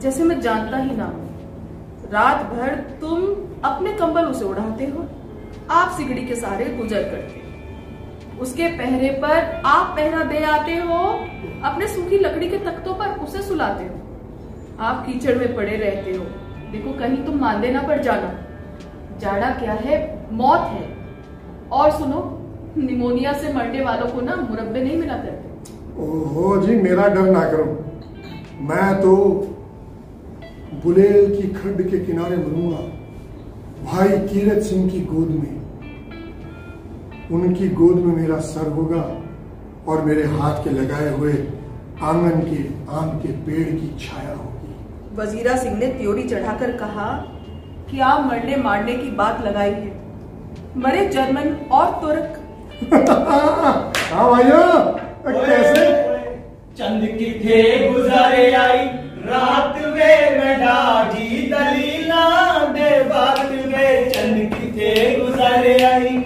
जैसे 0.00 0.24
मैं 0.24 0.40
जानता 0.40 0.76
ही 0.76 0.96
ना 0.96 1.04
हूँ 1.04 2.10
रात 2.12 2.44
भर 2.46 2.74
तुम 3.00 3.24
अपने 3.64 3.92
कंबल 3.92 4.24
उसे 4.24 4.44
उड़ाते 4.44 4.86
हो 4.86 5.06
आप 5.70 5.96
सिगड़ी 5.96 6.26
के 6.26 6.34
सहारे 6.34 6.64
गुजर 6.64 7.02
करते 7.02 7.44
उसके 8.40 8.68
पहरे 8.68 9.10
पर 9.22 9.62
आप 9.66 9.96
पहरा 9.96 10.22
दे 10.24 10.44
आते 10.44 10.76
हो 10.76 10.98
अपने 11.64 11.88
सूखी 11.88 12.18
लकड़ी 12.18 12.48
के 12.50 12.58
तख्तों 12.58 12.94
पर 12.94 13.18
उसे 13.20 13.42
सुलाते 13.42 13.84
हो। 13.84 13.94
आप 14.80 15.06
कीचड़ 15.06 15.36
में 15.38 15.54
पड़े 15.56 15.76
रहते 15.76 16.12
हो। 16.12 16.24
देखो 16.72 16.92
कहीं 16.98 17.24
तुम 17.24 17.38
मानदे 17.38 17.70
ना 17.70 17.82
पड़ 17.82 18.00
जाना। 18.02 18.30
जाड़ा 19.18 19.50
क्या 19.50 19.72
है? 19.72 19.96
मौत 20.32 20.60
है। 20.60 20.84
और 21.72 21.90
सुनो 21.90 22.20
निमोनिया 22.76 23.32
से 23.32 23.52
मरने 23.52 23.80
वालों 23.80 24.06
को 24.06 24.20
ना 24.20 24.36
मुरब्बे 24.36 24.82
नहीं 24.82 24.96
मिला 24.96 25.16
करते। 25.16 26.02
ओहो 26.02 26.56
जी 26.62 26.76
मेरा 26.76 27.06
डर 27.08 27.30
ना 27.30 27.44
करो। 27.50 27.64
मैं 28.62 28.94
तो 29.02 29.14
बुलेल 30.84 31.34
की 31.36 31.48
खड्ड 31.48 31.88
के 31.90 31.98
किनारे 31.98 32.36
मरूँगा। 32.36 32.82
भाई 33.84 34.18
कीरत 34.28 34.62
सिंह 34.62 34.90
की 34.90 35.00
गोद 35.00 35.30
में। 35.30 35.54
उनकी 37.32 37.68
गोद 37.68 37.96
में 37.96 38.14
मेरा 38.16 38.38
सर 38.38 38.68
होगा 38.72 39.02
और 39.88 40.04
मेरे 40.04 40.24
हाथ 40.28 40.62
के 40.64 40.70
लगाए 40.70 41.08
हुए 41.16 41.32
आँगन 42.02 42.40
के 42.40 42.62
आम 42.92 43.18
के 43.18 43.28
पेड़ 43.44 43.68
की 43.70 43.88
छाया 44.00 44.34
होगी। 44.34 44.74
वजीरा 45.16 45.56
सिंह 45.56 45.76
ने 45.78 45.86
त्योरी 45.88 46.22
चढ़ाकर 46.22 46.72
कहा 46.76 47.10
कि 47.90 48.00
आप 48.00 48.26
मरने 48.26 48.56
मारने 48.56 48.94
की 48.94 49.10
बात 49.10 49.44
लगाई 49.44 49.70
है। 49.70 49.94
मरे 50.76 51.06
जर्मन 51.08 51.54
और 51.72 51.86
तुर्क 52.02 52.42
हाँ 52.86 54.30
भाइयों 54.30 54.72
कैसे? 55.26 55.84
चंद 56.78 57.06
किथे 57.18 57.62
गुजारे 57.92 58.50
आई? 58.54 58.84
रात 59.28 59.76
वे 59.94 60.10
मेडाजी 60.38 61.40
दलीला 61.52 62.24
दे 62.74 62.90
बात 63.04 63.40
वे 63.50 63.88
चंद 64.10 64.38
किथे 64.54 64.92
गुजारे 65.20 65.74
आई? 65.84 66.16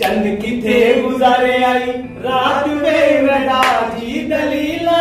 चंद 0.00 0.26
किथे 0.42 0.80
गुजारे 1.02 1.62
आई? 1.64 1.86
रात 2.26 2.66
वे 2.82 2.98
मेडाजी 3.22 4.26
दलीला 4.30 5.00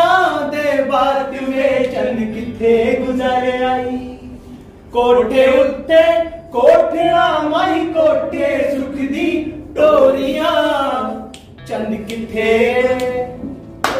दे 0.53 0.81
बात 0.91 1.33
वे 1.49 1.69
चंद 1.95 2.19
किथे 2.35 2.75
गुजारे 3.05 3.57
आई? 3.73 3.97
कोठे 4.93 5.45
उत्ते 5.61 6.03
कोठड़ा 6.53 7.27
माही 7.49 7.85
कोठे 7.93 8.47
सुख 8.71 8.93
दी 9.11 9.27
टोरियाँ 9.75 11.31
चंद 11.67 11.97
किथे? 12.07 12.47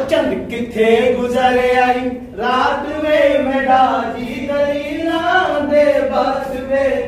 चंद 0.09 0.31
किथे 0.49 0.87
गुजरे 1.13 1.69
आई? 1.75 1.99
रात 2.39 2.87
मेडाजी 3.45 4.35
दलीला 4.47 5.23
दे 5.65 5.85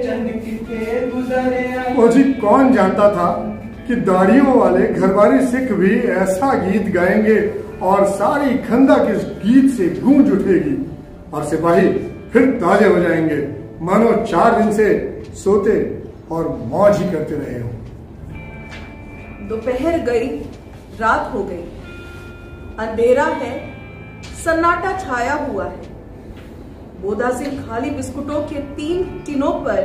चंद 0.03 0.27
किथे 0.43 1.09
गुजरे 1.09 1.65
आई? 1.77 1.95
ओ 1.95 2.07
जी, 2.07 2.23
कौन 2.33 2.73
जानता 2.73 3.09
था 3.11 3.29
कि 3.87 3.95
दाढ़ियों 3.95 4.55
वाले 4.59 4.87
घरवारी 4.87 5.45
सिख 5.47 5.71
भी 5.71 5.99
ऐसा 6.17 6.53
गीत 6.65 6.93
गाएँगे 6.95 7.39
और 7.81 8.05
सारी 8.11 8.57
खंदा 8.59 8.97
के 8.97 9.13
गीत 9.43 9.73
से 9.73 9.87
गूंज 10.01 10.31
उठेगी? 10.31 10.77
और 11.33 11.43
सिपाही 11.43 11.87
फिर 12.33 12.49
ताजे 12.61 12.87
हो 12.87 12.99
जाएँगे। 12.99 13.41
मानो 13.81 14.11
चार 14.25 14.61
दिन 14.61 14.71
से 14.73 14.87
सोते 15.35 15.75
और 16.31 16.47
मौज 16.65 16.97
ही 16.97 17.11
करते 17.11 17.35
रहे 17.35 17.61
हो। 17.61 17.69
दोपहर 19.51 19.99
गई, 19.99 20.27
रात 20.99 21.33
हो 21.33 21.43
गई। 21.43 21.63
अंधेरा 22.79 23.23
है, 23.23 23.53
सन्नाटा 24.43 24.91
छाया 24.99 25.33
हुआ 25.33 25.65
है। 25.65 25.89
बोधा 27.01 27.31
सिंह 27.31 27.67
खाली 27.67 27.89
बिस्कुटों 27.89 28.41
के 28.41 28.55
तीन 28.55 29.03
टिनों 29.25 29.51
पर 29.51 29.79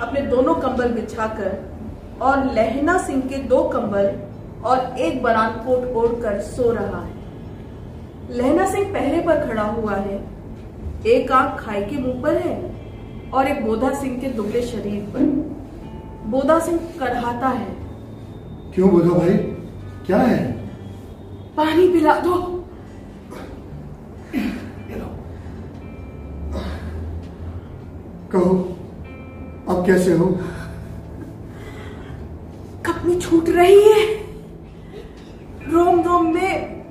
अपने 0.00 0.20
दोनों 0.20 0.54
कंबल 0.54 0.88
बिछाकर 0.88 1.56
और 2.22 2.44
लहना 2.44 2.98
सिंह 2.98 3.22
के 3.22 3.36
दो 3.36 3.62
कंबल 3.62 4.10
और 4.64 4.98
एक 4.98 5.22
बनान 5.22 5.50
कोट 5.50 5.96
ओढ़कर 5.96 6.40
सो 6.40 6.70
रहा 6.72 7.00
है। 7.02 7.14
लहना 8.30 8.70
सिंह 8.70 8.92
पहरे 8.92 9.20
पर 9.20 9.46
खड़ा 9.48 9.62
हुआ 9.62 9.94
है। 9.94 10.20
एक 11.06 11.32
आँख 11.32 11.60
खाई 11.60 11.82
के 11.84 11.96
मुँह 11.96 12.22
पर 12.22 12.36
है 12.36 12.56
और 13.30 13.48
एक 13.48 13.64
बोधा 13.66 13.94
सिंह 13.94 14.20
के 14.20 14.26
दुबले 14.26 14.62
शरीर 14.62 15.02
पर। 15.02 15.20
बोधा 16.30 16.58
सिंह 16.58 16.78
कढ़ाता 17.00 17.48
है। 17.48 17.85
क्यों 18.76 18.88
बोधा 18.90 19.08
भाई? 19.08 19.34
क्या 20.06 20.16
है? 20.18 20.52
पानी 21.56 21.88
पिला 21.88 22.14
दो। 22.20 22.34
कहो 28.32 28.50
अब 29.68 29.86
कैसे 29.86 30.12
हो? 30.12 30.26
कपनी 32.86 33.20
छूट 33.20 33.48
रही 33.48 33.80
है। 33.82 34.04
रोम 35.68 36.02
रोम 36.02 36.34
में 36.34 36.82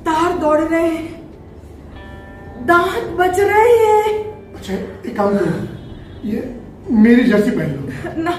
तार 0.00 0.38
दौड़ 0.38 0.60
रहे 0.60 0.86
हैं। 0.86 2.66
दांत 2.66 3.10
बच 3.18 3.40
रहे 3.40 3.74
हैं। 3.78 4.14
अच्छा 4.54 4.74
एक 4.74 5.16
काम 5.16 5.36
करो। 5.38 6.28
ये 6.28 6.60
मेरी 6.90 7.24
जर्सी 7.24 7.50
पहन 7.50 7.74
लो। 7.74 8.22
ना 8.22 8.36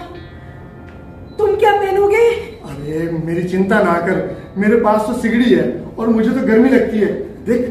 तुम 1.37 1.55
क्या 1.55 1.75
पहनोगे? 1.81 2.50
अरे 2.81 3.00
मेरी 3.25 3.43
चिंता 3.50 3.81
ना 3.83 3.93
कर। 4.05 4.17
मेरे 4.57 4.77
पास 4.81 5.01
तो 5.07 5.13
सिगड़ी 5.13 5.53
है 5.53 5.65
और 5.97 6.07
मुझे 6.09 6.29
तो 6.29 6.45
गर्मी 6.47 6.69
लगती 6.69 7.00
है। 7.00 7.11
देख 7.45 7.67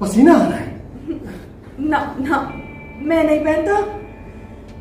पसीना 0.00 0.32
आ 0.34 0.36
रहा 0.38 0.56
है। 0.56 0.70
ना 1.80 1.98
ना 2.20 2.38
मैं 3.02 3.22
नहीं 3.24 3.38
पहनता। 3.40 3.80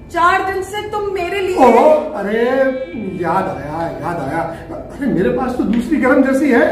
चार 0.10 0.44
दिन 0.46 0.62
से 0.64 0.82
तुम 0.92 1.04
मेरे 1.14 1.40
लिए 1.40 1.56
अरे 2.16 2.40
याद 3.22 3.46
आया 3.48 3.82
याद 4.02 4.18
आया। 4.20 4.42
अरे 4.72 5.08
मेरे 5.08 5.30
पास 5.30 5.56
तो 5.58 5.64
दूसरी 5.66 5.98
गर्म 5.98 6.24
जर्सी 6.24 6.52
है। 6.52 6.66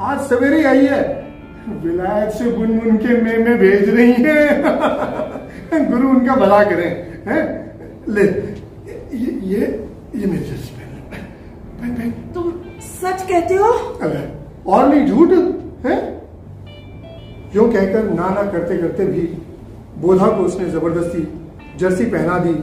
आज 0.00 0.18
सवेरे 0.28 0.62
आई 0.64 0.86
है। 0.86 1.00
विलायत 1.82 2.30
से 2.32 2.50
बुन 2.50 2.78
बुन 2.78 2.96
के 2.96 3.20
मैं 3.22 3.38
में 3.38 3.58
भेज 3.58 3.88
रही 3.88 4.12
है। 4.18 5.88
गुरु 5.88 6.08
उनका 6.08 6.34
भला 6.36 6.62
करें 6.64 6.90
हैं? 7.26 7.42
ले 8.08 8.22
ये 8.22 9.30
ये 9.44 9.60
ये 10.16 10.26
मेरी 10.26 10.44
जर्सी 10.44 10.70
पहन 10.70 10.94
ले 10.94 11.00
पहन 11.10 11.22
पहन 11.22 11.24
तुम 12.34 12.52
सच 12.80 13.22
कहते 13.22 13.54
हो? 13.54 13.70
अरे 14.02 14.20
और 14.66 14.88
नहीं 14.88 15.06
झूठ 15.06 15.30
है? 15.86 15.96
यूँ 17.54 17.72
कहकर 17.72 18.10
ना 18.10 18.28
ना 18.28 18.42
करते 18.52 18.76
करते 18.78 19.06
भी 19.06 19.22
बोधा 19.98 20.26
को 20.26 20.42
उसने 20.42 20.68
ज़बरदस्ती 20.70 21.22
जर्सी 21.78 22.04
पहना 22.04 22.38
दी 22.38 22.54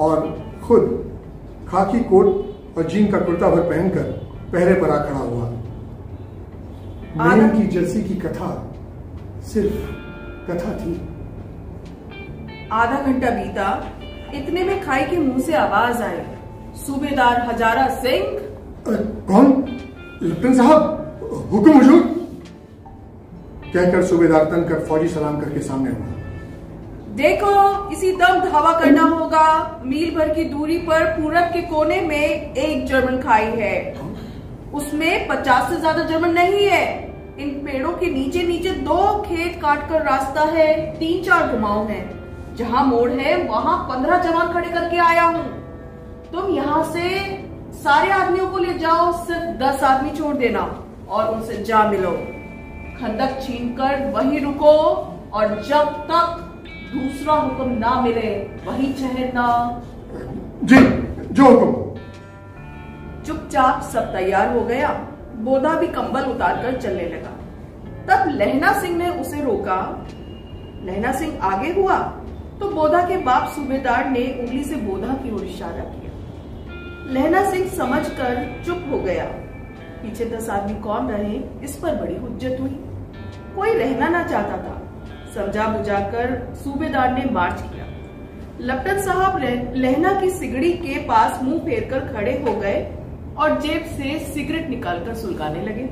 और 0.00 0.20
खुद 0.62 0.82
खाकी 1.68 2.00
कोट 2.00 2.78
और 2.78 2.88
जीन 2.90 3.10
का 3.10 3.18
कुर्ता 3.18 3.50
भर 3.50 3.60
पहनकर 3.60 4.02
पहरे 4.52 4.74
पर 4.74 4.90
आ 4.90 4.96
खड़ा 5.04 5.18
हुआ। 5.18 5.50
मेन 7.16 7.48
की 7.50 7.66
जर्सी 7.68 8.02
की 8.02 8.14
कथा 8.14 8.48
सिर्फ़ 9.42 9.76
कथा 10.50 10.72
थी। 10.78 10.94
आधा 12.72 13.00
घंटा 13.02 13.30
बीता 13.30 13.68
इतने 14.34 14.64
में 14.64 14.80
खाई 14.84 15.04
के 15.04 15.16
मुँह 15.16 15.38
से 15.38 15.54
आवाज़ 15.54 16.02
आई। 16.02 16.20
सूबेदार 16.76 17.40
हजारा 17.48 17.88
सिंह 17.94 18.24
कौन? 18.86 19.46
लेफ्टिनेंट 20.22 20.56
साहब, 20.56 20.80
हुक्म 21.52 21.72
हुजूर। 21.72 22.02
कहकर 23.74 24.02
सूबेदार 24.02 24.44
तनकर 24.44 24.84
फौजी 24.86 25.08
सलाम 25.08 25.40
करके 25.40 25.60
सामने 25.60 25.90
हुआ 25.90 26.12
देखो, 27.16 27.50
इसी 27.92 28.10
दम 28.12 28.40
धावा 28.40 28.72
करना 28.80 29.02
होगा। 29.02 29.80
मील 29.84 30.14
भर 30.14 30.28
की 30.28 30.44
दूरी 30.44 30.78
पर 30.78 31.04
पूरब 31.12 31.52
के 31.52 31.60
कोने 31.62 32.00
में 32.00 32.54
एक 32.54 32.86
जर्मन 32.86 33.20
खाई 33.20 33.50
है। 33.56 33.76
उसमें 34.74 35.26
पचास 35.28 35.68
से 35.70 35.76
ज़्यादा 35.76 36.02
जर्मन 36.04 36.32
नहीं 36.32 36.64
है। 36.66 36.84
इन 37.38 37.50
पेड़ों 37.64 37.92
के 37.92 38.06
नीचे 38.06 38.42
नीचे 38.42 38.70
दो 38.82 38.96
खेत 39.22 39.60
काट 39.62 39.88
कर 39.88 40.02
रास्ता 40.02 40.42
है 40.50 40.66
तीन 40.98 41.22
चार 41.24 41.56
घुमाव 41.56 41.86
है। 41.88 42.02
जहाँ 42.56 42.84
मोड़ 42.86 43.10
है, 43.10 43.36
वहाँ 43.44 43.76
पंद्रह 43.88 44.22
जवान 44.22 44.52
खड़े 44.52 44.68
करके 44.70 44.98
आया 44.98 45.22
हूँ। 45.22 45.44
तुम 46.32 46.54
यहाँ 46.54 46.82
से 46.92 47.08
सारे 47.84 48.10
आदमियों 48.12 48.46
को 48.50 48.58
ले 48.58 48.74
जाओ 48.74 49.10
सिर्फ़ 49.24 49.56
दस 49.58 49.82
आदमी 49.84 50.10
छोड़ 50.10 50.34
देना 50.36 50.60
और 51.08 51.28
उनसे 51.30 51.56
जा 51.64 51.82
मिलो। 51.88 52.10
खंदक 52.98 53.40
छीन 53.42 53.68
कर 53.74 54.04
वहीं 54.12 54.40
रुको 54.40 54.70
और 55.34 55.48
जब 55.62 55.90
तक 56.10 56.38
दूसरा 56.92 57.34
हुक्म 57.34 57.68
ना 57.74 57.94
मिले 58.00 58.30
वहीं 58.66 58.92
ठहरना। 58.94 59.46
जी 60.64 60.80
जो 61.32 61.48
हुक्म। 61.50 61.72
चुपचाप 63.22 63.82
सब 63.82 64.12
तैयार 64.12 64.56
हो 64.56 64.62
गया। 64.64 64.88
बोधा 65.44 65.72
भी 65.74 65.86
कंबल 65.88 66.24
उतारकर 66.26 66.80
चलने 66.80 67.08
लगा। 67.08 67.32
तब 68.08 68.30
लहना 68.30 68.72
सिंह 68.80 68.96
ने 68.96 69.10
उसे 69.20 69.42
रोका। 69.42 69.76
लहना 70.86 71.12
सिंह 71.12 71.44
आगे 71.44 71.72
हुआ 71.72 71.98
तो 72.60 72.70
बोधा 72.70 73.00
के 73.08 73.16
बाप 73.22 73.52
सूबेदार 73.54 74.08
ने 74.10 74.24
उंगली 74.40 74.64
से 74.64 74.76
बोधा 74.82 75.14
की 75.14 75.34
ओर 75.34 75.44
इशारा 75.44 75.84
किया। 75.84 76.03
लहना 77.06 77.50
सिंह 77.50 77.68
समझकर 77.68 78.62
चुप 78.66 78.84
हो 78.90 78.98
गया। 78.98 79.24
पीछे 80.02 80.24
दस 80.26 80.48
आदमी 80.50 80.80
कौन 80.80 81.10
रहे, 81.10 81.40
इस 81.64 81.76
पर 81.76 81.94
बड़ी 81.96 82.16
हुज्जत 82.16 82.56
हुई। 82.60 82.78
कोई 83.56 83.74
रहना 83.74 84.08
ना 84.08 84.22
चाहता 84.22 84.56
था। 84.58 84.80
समझा 85.34 85.66
बुझाकर 85.68 86.54
सूबेदार 86.54 87.12
ने 87.12 87.24
मार्च 87.30 87.60
किया 87.62 87.84
लपटन 88.60 89.00
साहब 89.02 89.38
लहना 89.76 90.20
की 90.20 90.30
सिगड़ी 90.30 90.72
के 90.72 90.98
पास 91.06 91.42
मुँह 91.42 91.58
फेर 91.58 91.88
कर 91.90 92.00
खड़े 92.12 92.32
हो 92.38 92.54
गए 92.60 92.82
और 93.38 93.60
जेब 93.60 93.84
से 93.96 94.18
सिगरेट 94.24 94.68
निकालकर 94.70 95.14
सुलगाने 95.14 95.62
लगे। 95.62 95.88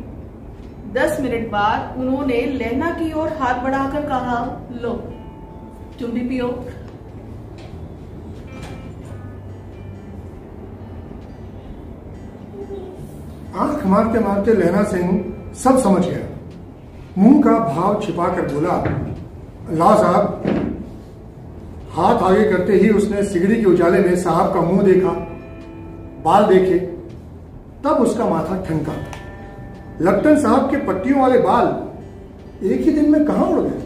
दस 0.92 1.20
मिनट 1.20 1.50
बाद 1.50 1.96
उन्होंने 1.98 2.40
लहना 2.52 2.90
की 2.90 3.12
ओर 3.12 3.28
हाथ 3.32 3.62
बढ़ाकर 3.64 4.02
कहा, 4.02 4.38
लो 4.80 4.92
तुम 6.00 6.10
भी 6.10 6.28
पियो। 6.28 6.48
आँख 13.56 13.86
मारते 13.86 14.18
मारते 14.18 14.52
लहना 14.52 14.82
सिंह 14.82 15.08
सब 15.54 15.78
समझ 15.78 16.04
गया। 16.06 16.28
मुँह 17.18 17.42
का 17.42 17.58
भाव 17.74 18.00
छिपा 18.02 18.28
कर 18.28 18.54
बोला, 18.54 18.76
ला 19.70 19.94
साहब, 19.96 20.42
हाथ 21.92 22.22
आगे 22.22 22.44
करते 22.44 22.72
ही 22.72 22.90
उसने 22.90 23.22
सिगड़ी 23.22 23.60
के 23.60 23.66
उजाले 23.66 23.98
में 23.98 24.16
साहब 24.16 24.54
का 24.54 24.60
मुँह 24.60 24.82
देखा, 24.82 25.10
बाल 26.24 26.46
देखे, 26.46 26.78
तब 27.84 27.90
उसका 27.90 28.24
माथा 28.24 28.62
ठनका। 28.64 28.92
लप्टन 30.00 30.36
साहब 30.36 30.70
के 30.70 30.76
पट्टियों 30.76 31.20
वाले 31.20 31.38
बाल 31.38 32.66
एक 32.66 32.80
ही 32.80 32.92
दिन 32.92 33.10
में 33.10 33.24
कहा 33.24 33.44
उड़ 33.44 33.60
गए? 33.60 33.82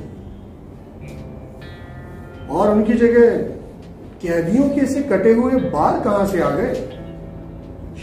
और 2.50 2.70
उनकी 2.70 2.94
जगह 2.94 3.37
कैदियों 4.23 4.68
के 4.68 4.87
से 4.87 5.02
कटे 5.02 5.35
हुए 5.35 5.52
बाल 5.52 6.00
कहाँ 6.00 6.26
से 6.26 6.40
आ 6.40 6.50
गए? 6.50 6.75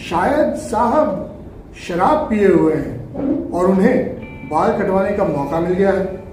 शायद 0.09 0.55
साहब 0.55 1.29
शराब 1.77 2.29
पिए 2.29 2.47
हुए 2.47 2.73
हैं 2.73 3.51
और 3.51 3.65
उन्हें 3.65 4.05
बाल 4.49 4.77
कटवाने 4.77 5.11
का 5.11 5.23
मौका 5.23 5.59
मिल 5.59 5.73
गया 5.73 5.91
है। 5.91 6.23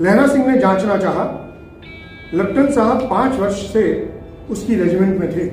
लहना 0.00 0.26
सिंह 0.26 0.46
ने 0.46 0.58
जांचना 0.58 0.96
चाहा 0.96 1.24
लप्टन 2.34 2.70
साहब 2.72 3.10
पाँच 3.10 3.34
वर्ष 3.34 3.72
से 3.72 4.14
उसकी 4.50 4.74
रेजिमेंट 4.74 5.20
में 5.20 5.36
थे। 5.36 5.44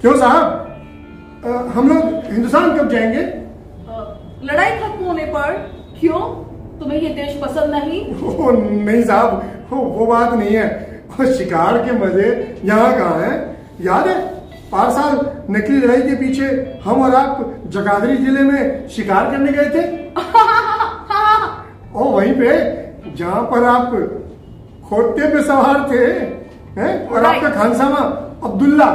क्यों 0.00 0.16
साहब? 0.16 0.58
हम 1.74 1.88
लोग 1.88 2.32
हिंदुस्तान 2.32 2.78
कब 2.78 2.88
जाएँगे? 2.88 3.22
लड़ाई 4.46 4.70
खत्म 4.70 5.04
होने 5.04 5.24
पर। 5.24 5.52
क्यों? 6.00 6.20
तुम्हें 6.80 7.00
ये 7.00 7.08
देश 7.08 7.40
पसंद 7.42 7.74
नहीं? 7.74 8.14
ओ, 8.36 8.50
नहीं 8.50 9.02
साहब 9.02 9.42
वो, 9.70 9.76
वो 9.76 10.06
बात 10.06 10.32
नहीं 10.32 10.56
है। 10.56 10.92
शिकार 11.38 11.78
के 11.78 11.92
मज़े 11.92 12.60
यहाँ 12.64 12.98
कहाँ 12.98 13.20
है? 13.20 13.56
याद 13.80 14.08
है 14.08 14.31
पार 14.72 14.90
साल 14.90 15.18
नकली 15.50 15.78
लड़ाई 15.78 16.02
के 16.02 16.14
पीछे 16.16 16.46
हम 16.84 17.02
और 17.02 17.14
आप 17.14 17.54
जगाधरी 17.68 18.16
ज़िले 18.16 18.42
में 18.42 18.88
शिकार 18.88 19.30
करने 19.30 19.52
गए 19.52 19.68
थे? 19.74 19.82
ओ 21.94 22.04
वहीं 22.04 22.34
पे 22.34 22.50
जहाँ 23.16 23.42
पर 23.42 23.64
आप 23.64 23.90
खोटे 24.88 25.28
पे 25.28 25.42
सवार 25.42 25.88
थे 25.90 26.04
हैं 26.80 27.08
और 27.08 27.24
आपका 27.24 27.48
खानसामा 27.50 27.98
अब्दुल्ला 28.48 28.90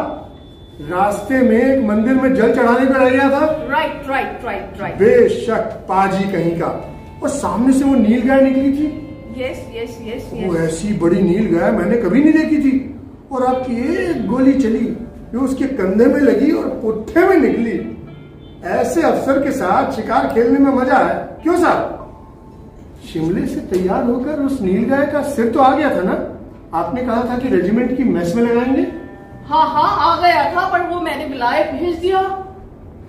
रास्ते 0.90 1.38
में 1.40 1.58
एक 1.58 1.84
मंदिर 1.86 2.14
में 2.14 2.34
जल 2.36 2.56
चढ़ाने 2.56 2.86
पर 2.86 3.00
रह 3.00 3.10
गया 3.10 3.30
था। 3.30 3.46
राइट 3.70 4.10
राइट 4.10 4.46
राइट 4.46 4.82
राइट 4.82 4.96
बेशक 4.96 5.72
पाजी 5.90 6.24
कहीं 6.32 6.60
का। 6.60 6.68
और 7.24 7.30
सामने 7.30 7.74
से 7.74 7.86
वो 7.86 7.96
नील 7.96 8.28
गाय 8.28 8.42
निकली 8.42 8.72
थी। 8.72 8.88
यस 9.38 9.66
यस 9.76 9.98
यस 10.02 10.30
वो 10.34 10.56
ऐसी 10.58 10.94
बड़ी 10.94 11.22
नील 11.22 11.58
गाय 11.58 11.72
मैंने 11.72 11.98
कभी 11.98 12.24
नहीं 12.24 12.34
देखी 12.34 12.58
थी। 12.58 12.74
और 13.32 13.46
आपकी 13.46 13.76
एक 14.04 14.28
गोली 14.28 14.54
चली। 14.54 14.86
जो 15.34 15.40
उसके 15.40 15.66
कंधे 15.68 16.06
में 16.06 16.20
लगी 16.20 16.52
और 16.52 16.68
पुट्ठे 16.82 17.28
में 17.28 17.38
निकली। 17.38 17.76
ऐसे 18.66 19.02
अफसर 19.02 19.42
के 19.44 19.52
साथ 19.52 19.92
शिकार 19.92 20.28
खेलने 20.34 20.60
में 20.60 20.72
मज़ा 20.74 20.98
है। 20.98 21.16
क्यों 21.44 21.58
साहब? 21.58 21.94
शिमले 23.10 23.46
से 23.48 23.60
तैयार 23.68 24.04
होकर 24.04 24.40
उस 24.40 24.62
नील 24.62 24.90
गाय 24.90 25.06
का 25.06 25.22
सिर 25.24 25.52
तो 25.52 25.60
आ 25.60 25.76
गया 25.76 25.90
था 25.96 26.02
ना? 26.04 26.14
आपने 26.74 27.04
कहा 27.04 27.24
था 27.24 27.38
कि 27.38 27.50
रेजिमेंट 27.50 27.96
की 27.98 28.04
मैस 28.04 28.36
में 28.36 28.44
लगाएँगे? 28.44 28.82
हाँ 29.48 29.68
हाँ 29.70 29.90
आ 30.06 30.22
गया 30.22 30.44
था 30.56 30.68
पर 30.70 30.82
वो 30.88 31.00
मैंने 31.02 31.26
बुलाए 31.26 31.64
भेज 31.72 31.96
दिया। 32.00 32.20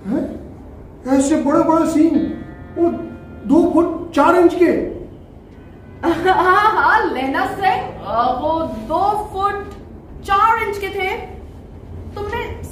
हैं? 0.06 0.24
ऐसे 1.16 1.36
बड़ा 1.42 1.62
बड़ा 1.62 1.86
सीन 1.86 2.18
वो 2.78 2.90
दो 3.48 3.70
फुट 3.72 4.12
चार 4.14 4.36
इंच 4.36 4.54
के। 4.54 4.70
हाँ 6.28 6.70
हाँ 6.72 7.14
लेना 7.14 7.46
से 7.54 7.74
वो 8.42 8.60
दो 8.88 9.00
फुट 9.32 9.64
चार 10.26 10.62
इंच 10.62 10.78
के 10.78 10.88
थे। 10.88 11.10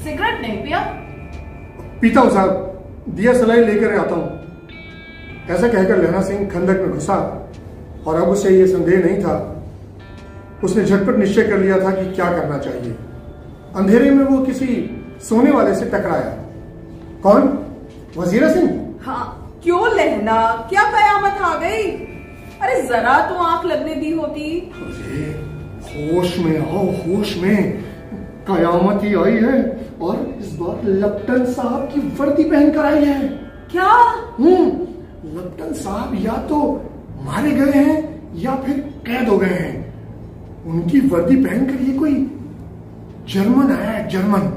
सिगरेट 0.06 0.40
नहीं 0.40 0.62
पिया? 0.64 0.78
पीता 2.00 2.20
हूँ 2.20 2.30
साहब। 2.30 3.04
दिया 3.08 3.32
सलाई 3.32 3.64
लेकर 3.64 3.94
आता 3.94 4.14
हूँ। 4.14 4.28
ऐसा 5.50 5.68
कहकर 5.68 5.96
लहना 5.98 6.20
सिंह 6.22 6.48
खंदक 6.50 6.80
में 6.80 6.90
घुसा 6.90 7.16
और 8.06 8.22
अब 8.22 8.28
उसे 8.28 8.50
यह 8.50 8.66
संदेह 8.66 8.98
नहीं 8.98 9.18
था। 9.20 9.62
उसने 10.64 10.84
झटपट 10.84 11.16
निश्चय 11.16 11.42
कर 11.42 11.58
लिया 11.58 11.78
था 11.78 11.90
कि 11.90 12.14
क्या 12.14 12.30
करना 12.30 12.58
चाहिए। 12.58 12.94
अंधेरे 13.76 14.10
में 14.10 14.24
वो 14.24 14.38
किसी 14.44 14.66
सोने 15.22 15.50
वाले 15.50 15.74
से 15.74 15.84
टकराया। 15.84 16.30
कौन? 17.22 17.42
वजीरा 18.16 18.52
सिंह? 18.52 18.70
हाँ 19.02 19.58
क्यों 19.62 19.88
लहना? 19.96 20.66
क्या 20.68 20.82
कयामत 20.82 21.40
आ 21.40 21.54
गई? 21.58 21.82
अरे 22.62 22.82
जरा 22.82 23.18
तो 23.28 23.34
आँख 23.34 23.64
लगने 23.64 23.94
दी 23.94 24.12
होती। 24.12 24.72
होश 25.90 26.38
में 26.38 26.58
आओ 26.58 26.86
होश 27.02 27.36
में। 27.36 27.84
कयामत 28.50 29.04
ही 29.04 29.14
आई 29.14 29.32
है। 29.32 29.85
और 30.02 30.16
इस 30.40 30.52
बार 30.52 30.84
लप्टन 30.84 31.44
साहब 31.44 31.88
की 31.94 32.00
वर्दी 32.18 32.44
पहनकर 32.44 32.84
आई 32.84 33.04
है। 33.04 33.28
क्या? 33.70 33.88
हम्म 34.38 34.66
लप्टन 35.36 35.72
साहब 35.74 36.14
या 36.20 36.36
तो 36.48 36.58
मारे 37.22 37.50
गए 37.50 37.72
हैं 37.72 38.34
या 38.34 38.54
फिर 38.56 38.78
कैद 39.06 39.28
हो 39.28 39.38
गए 39.38 39.46
हैं। 39.48 40.64
उनकी 40.66 41.00
वर्दी 41.00 41.36
पहनकर 41.36 41.82
ये 41.82 41.98
कोई 41.98 42.14
जर्मन 43.28 43.72
आया 43.72 43.90
है 43.90 44.08
जर्मन। 44.08 44.52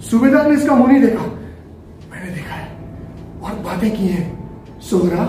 सूबेदार 0.00 0.48
ने 0.48 0.54
इसका 0.54 0.74
मुँह 0.74 0.92
नहीं 0.92 1.00
देखा। 1.02 1.24
मैंने 2.10 2.34
देखा 2.34 2.54
है 2.54 2.68
और 3.42 3.58
बातें 3.64 3.90
की 3.90 4.06
हैं। 4.06 4.80
सोहरा 4.80 5.26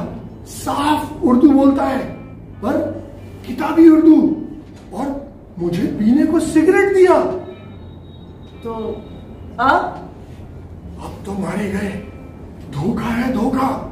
साफ़ 0.48 1.24
उर्दू 1.24 1.50
बोलता 1.50 1.84
है 1.84 2.04
पर 2.62 2.78
किताबी 3.48 3.90
उर्दू। 3.90 4.18
और 4.94 5.08
मुझे 5.60 5.84
पीने 6.00 6.26
को 6.26 6.40
सिगरेट 6.40 6.94
दिया। 6.94 7.20
तो 8.64 8.74
अब 9.60 10.10
अब 11.04 11.26
तो 11.26 11.34
मारे 11.34 11.70
गए। 11.70 11.90
धोखा 12.72 13.06
है 13.06 13.34
धोखा। 13.34 13.92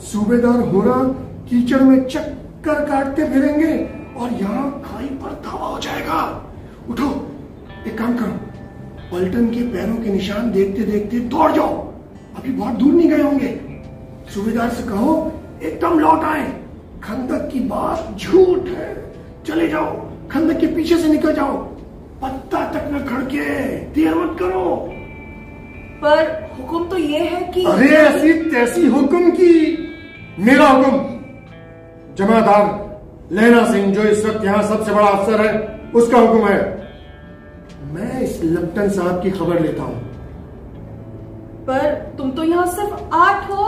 सूबेदार 0.00 0.60
होना 0.60 0.94
कीचड़ 1.48 1.80
में 1.80 2.08
चक्कर 2.08 2.84
काटते 2.84 3.24
फिरेंगे 3.24 3.72
और 4.20 4.32
यहाँ 4.32 4.82
खाई 4.84 5.06
पर 5.06 5.42
धावा 5.46 5.66
हो 5.66 5.78
जाएगा। 5.78 6.44
उठो, 6.88 7.26
एक 7.86 7.98
काम 7.98 8.16
करो। 8.16 8.32
पलटन 9.12 9.46
के 9.46 9.62
पैरों 9.62 9.96
के 9.96 10.12
निशान 10.12 10.50
देखते 10.50 10.82
देखते 10.82 11.18
दौड़ 11.18 11.52
जाओ। 11.52 11.76
अभी 12.36 12.52
बहुत 12.52 12.74
दूर 12.74 12.92
नहीं 12.92 13.10
गए 13.10 13.22
होंगे। 13.22 13.60
सूबेदार 14.34 14.70
से 14.70 14.82
कहो, 14.82 15.32
एकदम 15.62 15.98
लौट 15.98 16.24
आए। 16.24 16.62
खंदक 17.02 17.50
की 17.52 17.60
बात 17.60 18.16
झूठ 18.18 18.68
है। 18.68 19.14
चले 19.46 19.68
जाओ, 19.68 20.08
खंदक 20.30 20.60
के 20.60 20.66
पीछे 20.66 20.98
से 20.98 21.08
निकल 21.08 21.34
जाओ। 21.34 21.69
पत्ता 22.22 22.64
तक 22.72 22.88
न 22.92 23.04
खड़के 23.04 23.44
देर 23.92 24.14
मत 24.14 24.36
करो। 24.38 24.64
पर 26.02 26.18
हुक्म 26.58 26.84
तो 26.88 26.96
ये 26.96 27.18
है 27.18 27.40
कि 27.52 27.64
अरे 27.64 27.88
ऐसी 27.88 28.32
तैसी 28.50 28.86
हुक्म 28.86 29.30
की 29.30 29.54
मेरा 30.38 30.66
हुक्म। 30.66 32.14
जमादार 32.14 32.64
लहना 33.32 33.64
सिंह 33.72 33.92
जो 33.94 34.02
इस 34.02 34.24
वक्त 34.26 34.44
यहाँ 34.44 34.62
सबसे 34.62 34.92
बड़ा 34.92 35.06
अफसर 35.06 35.46
है 35.46 35.52
उसका 35.94 36.18
हुक्म 36.18 36.48
है। 36.48 36.60
मैं 37.92 38.20
इस 38.22 38.40
लप्टन 38.44 38.88
साहब 38.90 39.22
की 39.22 39.30
खबर 39.30 39.60
लेता 39.60 39.82
हूँ। 39.82 39.98
पर 41.66 41.94
तुम 42.18 42.30
तो 42.30 42.44
यहाँ 42.44 42.66
सिर्फ़ 42.66 43.14
आठ 43.14 43.50
हो। 43.50 43.66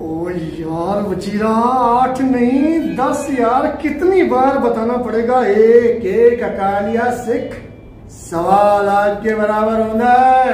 ओ 0.00 0.28
यार 0.30 1.02
वजीरा 1.02 1.48
आठ 1.48 2.20
नहीं 2.20 2.96
दस 2.96 3.26
यार 3.30 3.66
कितनी 3.82 4.22
बार 4.24 4.58
बताना 4.58 4.96
पड़ेगा? 4.96 5.40
एक 5.46 6.04
एक 6.06 6.42
अकालिया 6.42 7.10
सिख। 7.24 7.64
सवा 8.08 8.82
लाख 8.82 9.22
के 9.22 9.34
बराबर 9.34 9.80
होना 9.80 10.10
है 10.10 10.52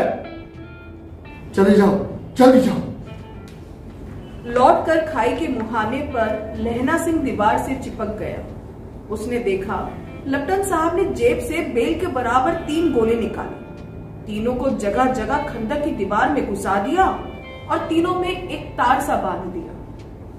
चले 1.53 1.75
जाओ, 1.75 1.99
जल्दी 2.37 2.61
जाओ। 2.61 2.79
लौट 4.47 4.87
कर 4.87 5.01
खाई 5.13 5.35
के 5.37 5.49
मुहाने 5.49 6.01
पर 6.15 6.55
लहना 6.59 6.97
सिंह 6.99 7.19
दीवार 7.19 7.59
से 7.59 7.75
चिपक 7.75 8.17
गया। 8.19 8.39
उसने 9.11 9.39
देखा, 9.39 9.91
लप्टन 10.27 10.63
साहब 10.63 10.97
ने 10.97 11.05
जेब 11.05 11.39
से 11.39 11.61
बेल 11.75 12.01
के 12.01 12.07
बराबर 12.07 12.55
तीन 12.55 12.93
गोले 12.93 13.15
निकाले। 13.15 13.63
तीनों 14.27 14.55
को 14.55 14.71
जगह 14.71 15.13
जगह 15.13 15.37
खंडक 15.37 15.85
की 15.85 15.91
दीवार 15.91 16.31
में 16.31 16.51
घुसा 16.51 16.75
दिया 16.83 17.05
और 17.71 17.87
तीनों 17.89 18.15
में 18.15 18.49
एक 18.49 18.67
तार 18.73 19.01
सा 19.01 19.17
बाँध 19.17 19.53
दिया। 19.53 19.73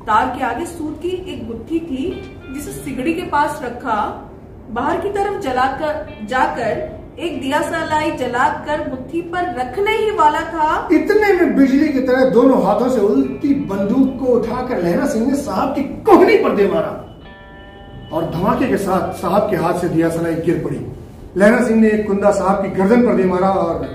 तार 0.04 0.38
के 0.38 0.44
आगे 0.44 0.66
सूत 0.66 1.02
की 1.02 1.10
एक 1.10 1.48
गुत्थी 1.48 1.80
थी, 1.80 2.12
जिसे 2.54 2.72
सिगड़ी 2.72 3.14
के 3.14 3.22
पास 3.22 3.60
रखा, 3.64 4.30
बाहर 4.70 5.02
की 5.02 5.10
तरफ़ 5.10 5.42
जलाकर 5.42 6.26
जाकर 6.26 7.05
एक 7.20 7.42
दिया 7.42 7.62
सलाई 7.62 8.12
जलाकर 8.12 8.90
मुट्ठी 8.90 9.22
पर 9.22 9.44
रखने 9.60 9.92
ही 9.92 10.10
वाला 10.12 10.40
था। 10.40 10.90
इतने 10.92 11.34
में 11.34 11.56
बिजली 11.56 11.88
की 11.90 12.00
तरह 12.00 12.30
दोनों 12.30 12.64
हाथों 12.64 12.90
से 12.90 13.02
उल्टी 13.02 13.54
बंदूक 13.54 14.20
को 14.20 14.26
उठाकर 14.26 14.82
लहरा 14.84 15.06
सिंह 15.06 15.28
ने 15.28 15.36
साहब 15.36 15.76
की 15.76 15.82
कोहनी 15.82 16.38
पर 16.38 16.56
दे 16.56 16.68
मारा। 16.68 16.92
और 18.14 18.26
धमाके 18.32 18.68
के 18.68 18.78
साथ 18.78 19.14
साहब 19.14 19.50
के 19.50 19.56
हाथ 19.56 19.80
से 19.80 19.90
दिया 19.90 20.10
सलाई 20.10 20.36
गिर 20.36 20.62
पड़ी। 20.64 20.86
लहरा 21.38 21.64
सिंह 21.66 21.82
ने 21.82 21.90
एक 21.90 22.08
कुंदा 22.08 22.32
साहब 22.32 22.62
की 22.64 22.70
गर्दन 22.70 23.08
पर 23.08 23.16
दे 23.16 23.24
मारा 23.24 23.50
और 23.50 23.88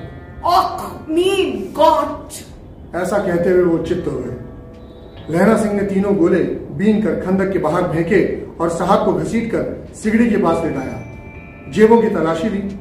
ऐसा 2.94 3.18
कहते 3.18 3.50
हुए 3.50 3.62
वो 3.62 3.78
चित्त 3.78 4.08
हो 4.08 4.18
गए। 4.18 5.34
लहरा 5.34 5.56
सिंह 5.56 5.72
ने 5.74 5.82
तीनों 5.82 6.16
गोले 6.16 6.42
बीन 6.78 7.02
कर 7.02 7.20
खंदक 7.20 7.52
के 7.52 7.58
बाहर 7.58 7.82
फेंके 7.82 8.24
और 8.60 8.68
साहब 8.68 9.04
को 9.04 9.12
घसीट 9.12 9.50
कर 9.50 9.92
सिगड़ी 9.94 10.30
के 10.30 10.36
पास 10.36 10.64
लेटाया 10.64 11.70
जेबों 11.72 12.02
की 12.02 12.08
तलाशी 12.08 12.48
ली। 12.48 12.79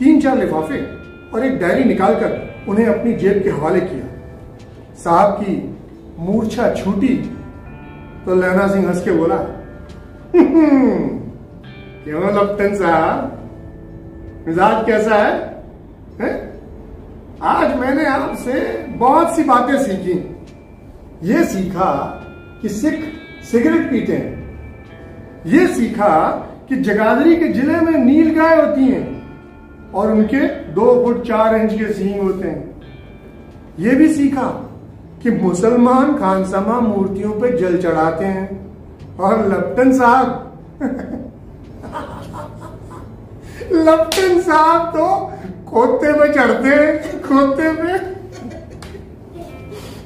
तीन 0.00 0.20
चार 0.20 0.38
लिफाफे 0.38 0.78
और 1.34 1.44
एक 1.46 1.58
डायरी 1.60 1.84
निकालकर 1.84 2.30
उन्हें 2.68 2.86
अपनी 2.86 3.12
जेब 3.14 3.42
के 3.42 3.50
हवाले 3.50 3.80
किया। 3.80 4.06
साहब 4.96 5.32
की 5.40 5.56
मूर्छा 6.18 6.68
छूटी 6.74 7.16
तो 8.24 8.34
लहना 8.34 8.66
सिंह 8.68 8.88
हंस 8.88 9.02
के 9.04 9.12
बोला 9.12 9.36
क्यों 12.04 12.32
लपटन 12.34 12.74
साहब? 12.76 13.36
मिजाज 14.46 14.84
कैसा 14.86 15.16
है, 15.16 15.32
हैं? 16.20 16.34
आज 17.44 17.76
मैंने 17.76 18.04
आपसे 18.06 18.60
बहुत 18.98 19.36
सी 19.36 19.42
बातें 19.44 19.78
सीखी। 19.84 20.18
ये 21.24 21.44
सीखा 21.44 21.92
कि 22.62 22.68
सिख 22.70 23.00
सिगरेट 23.50 23.90
पीते 23.90 24.12
हैं। 24.14 24.32
ये 25.46 25.66
सीखा 25.74 26.12
कि 26.68 26.76
जगाधरी 26.78 27.36
के 27.36 27.48
ज़िले 27.52 27.80
में 27.80 27.98
नील 27.98 28.34
गाय 28.34 28.56
होती 28.56 28.84
हैं। 28.84 29.09
और 29.94 30.10
उनके 30.12 30.46
दो 30.74 31.04
फुट 31.04 31.22
चार 31.26 31.54
इंच 31.56 31.72
के 31.72 31.92
सींग 31.92 32.20
होते 32.22 32.48
हैं। 32.48 32.62
ये 33.78 33.94
भी 33.94 34.08
सीखा 34.14 34.48
कि 35.22 35.30
मुसलमान 35.30 36.14
खानसमा 36.18 36.80
मूर्तियों 36.80 37.32
पे 37.40 37.50
जल 37.58 37.76
चढ़ाते 37.78 38.24
हैं 38.24 38.48
और 39.20 39.46
लप्टन 39.48 39.92
साहब 39.92 40.26
लप्टन 43.72 44.40
साहब 44.40 44.86
तो 44.88 45.06
खोते 45.70 46.12
पे 46.12 46.32
चढ़ते 46.32 46.68
हैं, 46.68 47.20
खोते 47.22 47.72
पे। 47.72 47.98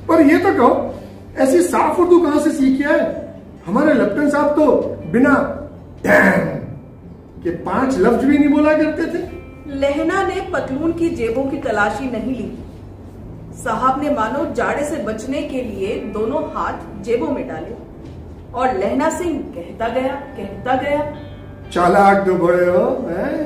पर 0.08 0.20
ये 0.22 0.38
तो 0.38 0.52
कहो, 0.54 0.94
ऐसी 1.38 1.60
साफ़ 1.62 2.00
उर्दू 2.00 2.18
कहाँ 2.20 2.40
से 2.40 2.50
सीखी 2.50 2.82
है? 2.82 2.98
हमारे 3.66 3.92
लप्टन 3.94 4.30
साहब 4.30 4.50
तो 4.56 4.66
बिना 5.12 5.34
के 7.44 7.50
पाँच 7.64 7.98
लफ्ज 7.98 8.24
भी 8.24 8.38
नहीं 8.38 8.48
बोला 8.48 8.72
करते 8.72 9.06
थे। 9.14 9.22
लहना 9.66 10.22
ने 10.22 10.40
पतलून 10.52 10.92
की 10.92 11.08
जेबों 11.10 11.44
की 11.44 11.58
तलाशी 11.58 12.10
नहीं 12.10 12.34
ली। 12.34 12.52
साहब 13.54 14.02
ने 14.02 14.10
मानो 14.10 14.44
जाड़े 14.54 14.84
से 14.84 14.96
बचने 14.96 15.42
के 15.42 15.60
लिए 15.60 15.94
दोनों 16.14 16.42
हाथ 16.54 17.04
जेबों 17.04 17.28
में 17.28 17.46
डाले 17.48 17.76
और 18.54 18.78
लहना 18.78 19.08
सिंह 19.10 19.38
कहता 19.54 19.88
गया 19.88 20.14
कहता 20.36 20.74
गया, 20.74 21.00
चालाक 21.72 22.26
तो 22.26 22.34
बड़े 22.34 22.66
हो, 22.66 22.84
है? 23.08 23.44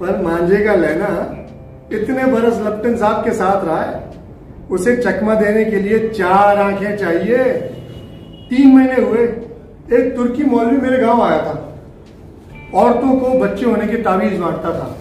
पर 0.00 0.22
मांझे 0.22 0.64
का 0.64 0.74
लहना 0.74 1.08
इतने 1.92 2.24
बरस 2.24 2.58
लप्टन 2.58 2.96
साहब 2.96 3.24
के 3.24 3.32
साथ 3.32 3.64
रहा 3.64 3.82
है। 3.82 4.10
उसे 4.70 4.96
चकमा 4.96 5.34
देने 5.34 5.64
के 5.64 5.76
लिए 5.76 6.08
चार 6.08 6.58
आँखें 6.58 6.96
चाहिए। 6.96 7.44
तीन 8.50 8.74
महीने 8.76 9.00
हुए, 9.02 9.24
एक 9.92 10.14
तुर्की 10.16 10.44
मौलवी 10.44 10.76
मेरे 10.76 10.98
गाँव 10.98 11.22
आया 11.22 11.38
था। 11.38 11.68
औरतों 12.74 13.16
को 13.16 13.38
बच्चे 13.38 13.64
होने 13.66 13.86
की 13.86 13.96
तावीज 13.96 14.38
बांटता 14.40 14.70
था। 14.70 14.96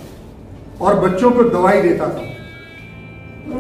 और 0.82 1.00
बच्चों 1.00 1.32
को 1.32 1.44
दवाई 1.44 1.82
देता 1.82 2.08
था। 2.08 2.28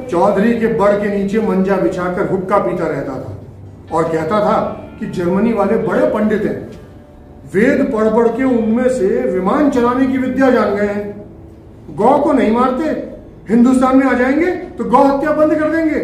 चौधरी 0.09 0.53
के 0.59 0.67
बड़ 0.73 0.91
के 0.91 1.07
नीचे 1.09 1.39
मंजा 1.39 1.75
बिछाकर 1.75 2.29
हुक्का 2.29 2.57
पीता 2.57 2.87
रहता 2.87 3.13
था 3.13 3.97
और 3.97 4.03
कहता 4.11 4.39
था 4.39 4.59
कि 4.99 5.05
जर्मनी 5.07 5.53
वाले 5.53 5.77
बड़े 5.77 6.07
पंडित 6.07 6.43
हैं। 6.43 6.59
वेद 7.53 7.91
पढ़ 7.93 8.09
पढ़ 8.09 8.27
के 8.27 8.43
उनमें 8.43 8.89
से 8.89 9.07
विमान 9.31 9.69
चलाने 9.69 10.07
की 10.07 10.17
विद्या 10.17 10.49
जान 10.49 10.75
गए 10.75 10.87
हैं। 10.87 11.95
गौ 11.95 12.17
को 12.19 12.31
नहीं 12.33 12.51
मारते, 12.51 12.89
हिंदुस्तान 13.49 13.97
में 13.97 14.05
आ 14.05 14.13
जाएँगे 14.13 14.51
तो 14.51 14.83
गौ 14.83 15.03
हत्या 15.03 15.31
बंद 15.31 15.55
कर 15.55 15.69
देंगे। 15.69 16.01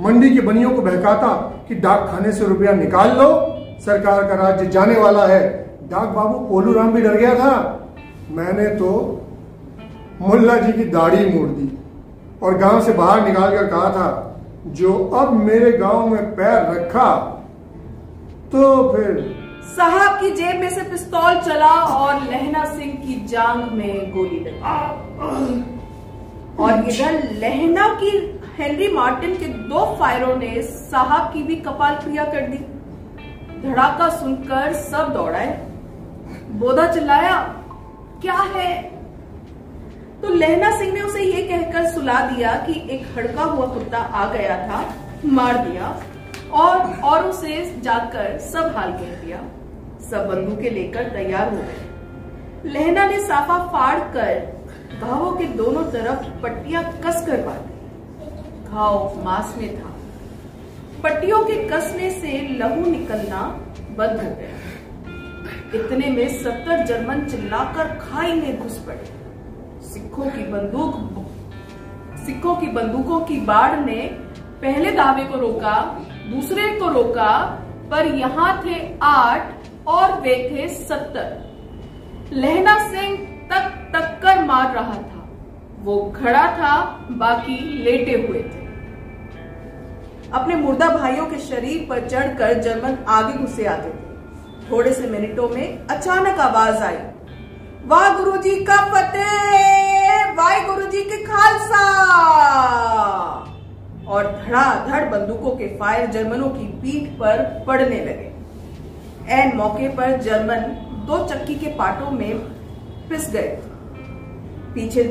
मंडी 0.00 0.30
के 0.30 0.40
बनियों 0.40 0.70
को 0.70 0.82
बहकाता 0.82 1.28
कि 1.68 1.74
डाक 1.74 2.08
खाने 2.10 2.32
से 2.32 2.44
रुपया 2.44 2.72
निकाल 2.72 3.16
लो, 3.18 3.28
सरकार 3.80 4.22
का 4.22 4.34
राज्य 4.34 4.66
जाने 4.66 4.98
वाला 5.00 5.26
है। 5.26 5.42
डाक 5.90 6.08
बाबू 6.08 6.38
पोलू 6.48 6.72
राम 6.72 6.92
भी 6.92 7.00
डर 7.02 7.14
गया 7.14 7.34
था। 7.34 7.54
मैंने 8.30 8.66
तो 8.66 9.20
मुल्ला 10.20 10.56
जी 10.56 10.72
की 10.72 10.84
दाढ़ी 10.90 11.24
मोड़ 11.28 11.48
दी 11.48 11.68
और 12.42 12.58
गाँव 12.58 12.80
से 12.84 12.92
बाहर 12.92 13.26
निकाल 13.28 13.56
कर 13.56 13.66
कहा 13.66 13.90
था, 13.90 14.08
जो 14.66 14.92
अब 15.14 15.32
मेरे 15.34 15.72
गाँव 15.72 16.08
में 16.08 16.34
पैर 16.36 16.70
रखा 16.72 17.14
तो 18.52 18.92
फिर 18.92 19.34
साहब 19.76 20.20
की 20.20 20.30
जेब 20.30 20.60
में 20.60 20.70
से 20.70 20.82
पिस्तौल 20.90 21.40
चला 21.40 21.72
और 21.72 22.22
लहना 22.22 22.64
सिंह 22.64 22.92
की 22.96 23.14
जांग 23.26 23.62
में 23.72 24.12
गोली 24.12 24.38
लगी। 24.40 25.62
और 26.58 26.88
इधर 26.88 27.12
लहना 27.40 27.88
की 27.94 28.10
हेनरी 28.58 28.92
मार्टिन 28.92 29.34
के 29.36 29.46
दो 29.68 29.84
फायरों 30.00 30.36
ने 30.36 30.62
साहब 30.62 31.32
की 31.32 31.42
भी 31.42 31.56
कपाल 31.56 31.94
क्रिया 31.94 32.24
कर 32.24 32.46
दी। 32.48 32.58
धड़ाका 33.62 34.08
सुनकर 34.18 34.72
सब 34.72 35.12
दौड़ाए 35.14 35.48
बोधा 36.52 36.86
चिल्लाया, 36.92 37.40
क्या 38.22 38.40
है? 38.54 38.93
तो 40.24 40.34
लहना 40.34 40.78
सिंह 40.78 40.92
ने 40.92 41.00
उसे 41.00 41.22
ये 41.22 41.42
कहकर 41.42 41.90
सुला 41.90 42.30
दिया 42.30 42.52
कि 42.52 42.72
एक 42.90 43.06
हड़का 43.16 43.42
हुआ 43.42 43.66
कुत्ता 43.66 43.98
आ 43.98 44.32
गया 44.32 44.56
था, 44.68 44.94
मार 45.24 45.58
दिया, 45.58 46.02
और 46.52 47.00
औरों 47.00 47.32
से 47.32 47.80
जाकर 47.80 48.38
सब 48.38 48.72
हाल 48.76 48.92
कह 48.92 49.24
दिया। 49.24 49.38
सब 50.10 50.28
बंदूकें 50.28 50.70
लेकर 50.70 51.02
तैयार 51.02 51.50
हो 51.50 51.56
गए। 51.56 52.70
लहना 52.70 53.06
ने 53.06 53.18
साफा 53.20 53.58
फाड़ 53.66 53.98
कर 53.98 54.40
घावों 55.00 55.32
के 55.32 55.44
दोनों 55.44 55.82
तरफ़ 55.82 56.42
पट्टियाँ 56.42 56.84
कस 56.84 57.26
कर 57.26 57.42
बांधी। 57.42 58.70
घाव 58.70 59.22
मांस 59.24 59.54
में 59.58 59.76
था। 59.80 59.92
पट्टियों 61.02 61.44
के 61.44 61.54
कसने 61.68 62.10
से 62.10 62.56
लहू 62.58 62.90
निकलना 62.90 63.42
बंद 63.90 64.20
हो 64.22 64.30
गया। 64.30 65.80
इतने 65.80 66.06
में 66.06 66.28
सत्तर 66.28 66.84
जर्मन 66.84 67.24
चिल्लाकर 67.24 67.88
खाई 67.98 68.32
में 68.32 68.58
घुस 68.58 68.78
पड़े। 68.78 69.13
सिखों 70.14 70.30
की 70.30 70.42
बंदूक 70.42 72.18
सिखों 72.18 72.54
की 72.56 72.66
बंदूकों 72.66 73.18
की 73.20 73.36
बाढ़ 73.40 73.78
ने 73.80 73.94
पहले 74.62 74.90
दावे 74.90 75.24
को 75.24 75.38
रोका, 75.38 75.72
दूसरे 76.30 76.68
को 76.70 76.88
रोका, 76.88 77.30
पर 77.90 78.06
यहाँ 78.06 78.62
थे 78.64 78.76
आठ 79.02 79.54
और 79.86 80.20
वे 80.20 80.34
थे 80.50 80.68
सत्तर। 80.68 81.26
लहना 82.32 82.78
सिंह 82.90 83.16
तक 83.50 83.66
तक 83.92 84.20
कर 84.22 84.44
मार 84.44 84.74
रहा 84.74 84.94
था। 84.94 85.28
वो 85.82 85.98
खड़ा 86.16 86.46
था, 86.58 86.76
बाकी 87.10 87.58
लेटे 87.84 88.16
हुए 88.28 88.42
थे। 88.42 88.62
अपने 90.32 90.56
मुर्दा 90.56 90.88
भाइयों 90.88 91.26
के 91.26 91.38
शरीर 91.38 91.86
पर 91.90 92.08
चढ़कर 92.08 92.60
जर्मन 92.60 92.98
आगे 93.08 93.38
घुसे 93.38 93.66
आते 93.66 93.88
थे। 93.88 94.70
थोड़े 94.70 94.92
से 94.92 95.10
मिनटों 95.10 95.48
में 95.48 95.86
अचानक 95.86 96.40
आवाज़ 96.40 96.82
आई, 96.82 96.98
वाह 97.86 98.16
गुरु 98.16 98.36
जी 98.36 98.64
का 98.64 98.76
फतेह! 98.92 99.83
वाह 100.34 100.66
गुरु 100.66 100.86
जी 100.86 101.02
के 101.02 101.16
खालसा। 101.24 101.82
और 104.08 104.26
धड़ाधड़ 104.38 105.04
बंदूकों 105.10 105.50
के 105.50 105.66
फायर 105.78 106.06
जर्मनों 106.06 106.48
की 106.48 106.66
पीठ 106.82 107.10
पर 107.10 107.64
पड़ने 107.66 108.00
लगे। 108.04 108.32
एन 109.34 109.56
मौके 109.56 109.88
पर 109.88 110.20
जर्मन 110.20 110.60
दो 111.06 111.18
चक्की 111.26 111.54
के 111.54 111.66
पाटों 111.66 112.10
में 112.10 112.38
पिस 113.08 113.30
गए। 113.30 113.48
पीछे 114.74 115.02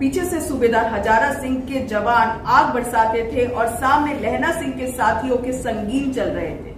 पीछे 0.00 0.24
से 0.24 0.40
सूबेदार 0.40 0.86
हजारा 0.86 1.32
सिंह 1.34 1.56
के 1.60 1.86
जवान 1.86 2.28
आग 2.46 2.74
बरसाते 2.74 3.22
थे 3.32 3.46
और 3.46 3.66
सामने 3.66 4.14
लहना 4.14 4.52
सिंह 4.52 4.72
के 4.72 4.86
साथियों 4.86 5.36
के 5.36 5.52
संगीन 5.52 6.12
चल 6.12 6.28
रहे 6.30 6.50
थे। 6.50 6.72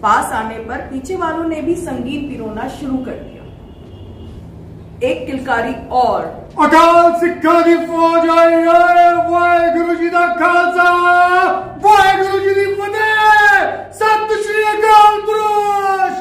पास 0.00 0.32
आने 0.32 0.58
पर 0.58 0.78
पीछे 0.80 1.16
वालों 1.16 1.44
ने 1.44 1.60
भी 1.62 1.74
संगीन 1.76 2.28
पिरोना 2.28 2.68
शुरू 2.68 2.96
कर 2.96 3.12
दिया। 3.12 3.42
एक 5.08 5.26
किलकारी 5.26 5.74
और 5.88 6.41
अकाल 6.52 7.12
सिखा 7.20 7.60
की 7.62 7.76
फौज 7.86 8.28
आई 8.30 8.52
है। 8.52 9.28
वाहेगुरु 9.28 9.94
जी 9.94 10.08
का 10.10 10.26
खालसा। 10.26 10.88
वाहेगुरु 11.84 12.38
जी 12.38 12.54
की 12.54 12.74
फतेह। 12.74 13.62
सत 13.92 14.34
श्री 14.42 14.62
अकाल 14.62 15.20
पुरुष। 15.20 16.20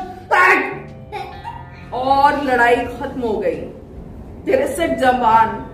और 1.94 2.44
लड़ाई 2.44 2.76
खत्म 2.76 3.22
हो 3.22 3.38
गई। 3.38 3.56
तिरसठ 4.46 4.98
जवान 4.98 5.68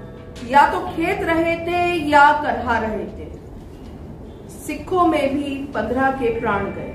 या 0.49 0.71
तो 0.71 0.79
खेत 0.79 1.21
रहे 1.21 1.55
थे 1.55 2.09
या 2.09 2.31
करहा 2.41 2.77
रहे 2.79 3.05
थे। 3.05 3.29
सिखों 4.49 5.05
में 5.05 5.35
भी 5.35 5.55
पंद्रह 5.75 6.11
के 6.11 6.39
प्राण 6.39 6.65
गए। 6.65 6.93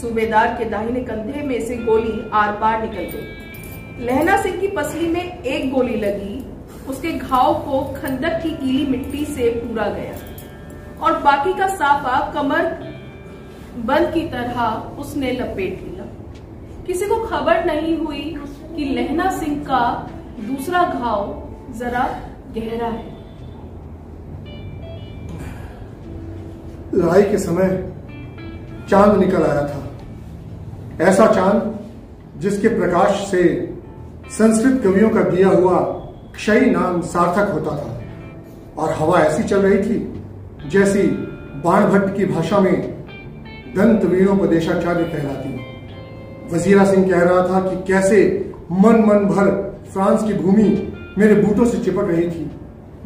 सूबेदार 0.00 0.46
के 0.46 0.64
दाहिने 0.64 1.00
कंधे 1.00 1.42
में 1.42 1.60
से 1.60 1.76
गोली 1.76 2.30
आर 2.34 2.52
पार 2.52 2.82
निकल 2.82 3.04
गई। 3.14 4.06
लहना 4.06 4.42
सिंह 4.42 4.56
की 4.56 4.68
पसली 4.68 5.08
में 5.08 5.42
एक 5.42 5.72
गोली 5.72 5.96
लगी। 5.96 6.43
उसके 6.88 7.12
घाव 7.12 7.54
को 7.54 7.80
खंदक 8.02 8.40
की 8.42 8.50
गीली 8.50 8.86
मिट्टी 8.86 9.24
से 9.24 9.50
पूरा 9.50 9.88
गया। 9.88 10.14
और 11.00 11.18
बाकी 11.18 11.54
का 11.54 11.68
साफा 11.68 12.32
कमर 12.32 12.64
बंद 13.78 14.12
की 14.14 14.20
तरह 14.20 14.60
उसने 14.98 15.32
लपेट 15.32 15.80
लिया। 15.82 16.04
किसी 16.86 17.06
को 17.06 17.16
खबर 17.16 17.64
नहीं 17.64 17.96
हुई 17.98 18.36
कि 18.76 18.84
लहना 18.84 19.30
सिंह 19.38 19.64
का 19.64 20.10
दूसरा 20.40 20.82
घाव 20.82 21.48
जरा 21.78 22.04
गहरा 22.58 22.86
है। 22.86 23.12
लड़ाई 26.94 27.22
के 27.22 27.38
समय 27.38 27.92
चाँद 28.90 29.18
निकल 29.20 29.42
आया 29.42 29.68
था। 29.68 29.80
ऐसा 31.04 31.26
चाँद 31.26 31.78
जिसके 32.36 32.68
प्रकाश 32.68 33.26
से 33.30 33.42
संस्कृत 34.30 34.82
कवियों 34.82 35.10
का 35.10 35.22
दिया 35.22 35.48
हुआ 35.48 35.93
क्षय 36.34 36.60
नाम 36.60 37.00
सार्थक 37.02 37.52
होता 37.52 37.76
था। 37.76 37.90
और 38.76 38.92
हवा 38.92 39.18
ऐसी 39.18 39.42
चल 39.42 39.62
रही 39.62 39.78
थी, 39.78 39.98
जैसी 40.70 41.02
बाण 41.64 41.84
भट्ट 41.84 42.16
की 42.16 42.24
भाषा 42.24 42.58
में 42.60 43.04
दंत 43.76 44.04
वीणोपदेशाचार्य 44.04 45.04
कहलाती। 45.04 45.52
वजीरा 46.52 46.84
सिंह 46.84 47.08
कह 47.10 47.20
रहा 47.20 47.42
था 47.48 47.60
कि 47.60 47.76
कैसे 47.92 48.18
मन 48.72 49.04
मन 49.06 49.24
भर 49.26 49.50
फ्रांस 49.92 50.22
की 50.22 50.34
भूमि 50.34 50.68
मेरे 51.18 51.34
बूटों 51.34 51.64
से 51.64 51.78
चिपट 51.78 52.08
रही 52.08 52.30
थी, 52.30 52.50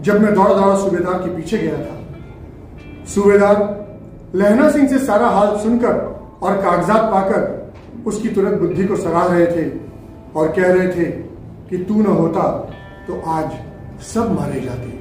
जब 0.01 0.21
मैं 0.21 0.35
दौड़ा 0.35 0.55
दौड़ा 0.55 0.77
सूबेदार 0.77 1.15
के 1.15 1.35
पीछे 1.37 1.59
गया 1.59 1.79
था। 1.79 3.05
सूबेदार, 3.07 3.57
लहना 4.35 4.71
सिंह 4.71 4.89
से 4.89 4.99
सारा 4.99 5.29
हाल 5.29 5.57
सुनकर 5.59 5.95
और 6.43 6.57
कागजात 6.57 7.11
पाकर 7.13 7.57
उसकी 8.07 8.29
तुरंत 8.29 8.61
बुद्धि 8.61 8.85
को 8.85 8.97
सराह 8.97 9.27
रहे 9.27 9.47
थे 9.47 9.71
और 10.37 10.53
कह 10.53 10.73
रहे 10.73 10.89
थे 10.89 11.05
कि 11.71 11.79
तू 11.79 12.03
न 12.03 12.07
होता 12.07 12.43
तो 13.09 13.21
आज 13.27 13.53
सब 14.05 14.31
मारे 14.33 14.61
जाते 14.61 14.97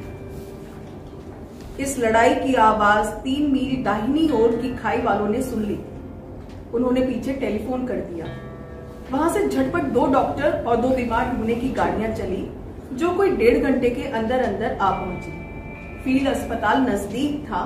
इस 1.83 1.97
लड़ाई 1.99 2.35
की 2.35 2.53
आवाज़ 2.55 3.07
तीन 3.23 3.49
मील 3.51 3.83
दाहिनी 3.83 4.29
ओर 4.33 4.55
की 4.57 4.69
खाई 4.75 5.01
वालों 5.01 5.27
ने 5.29 5.41
सुन 5.41 5.63
ली। 5.63 5.77
उन्होंने 6.73 7.01
पीछे 7.01 7.33
टेलीफोन 7.33 7.85
कर 7.87 7.95
दिया। 7.95 8.25
वहाँ 9.11 9.29
से 9.33 9.47
झटपट 9.47 9.83
दो 9.93 10.05
डॉक्टर 10.13 10.63
और 10.63 10.77
दो 10.77 10.89
बीमार 10.89 11.33
ढूँढने 11.33 11.55
की 11.55 11.69
गाड़ियाँ 11.71 12.13
चली, 12.15 12.39
जो 12.93 13.11
कोई 13.11 13.35
डेढ़ 13.37 13.57
घंटे 13.63 13.89
के 13.89 14.07
अंदर 14.11 14.43
अंदर 14.43 14.77
आ 14.77 14.91
पहुँची। 14.91 15.31
फ़ील्ड 16.03 16.27
अस्पताल 16.27 16.81
नज़दीक 16.81 17.45
था। 17.45 17.61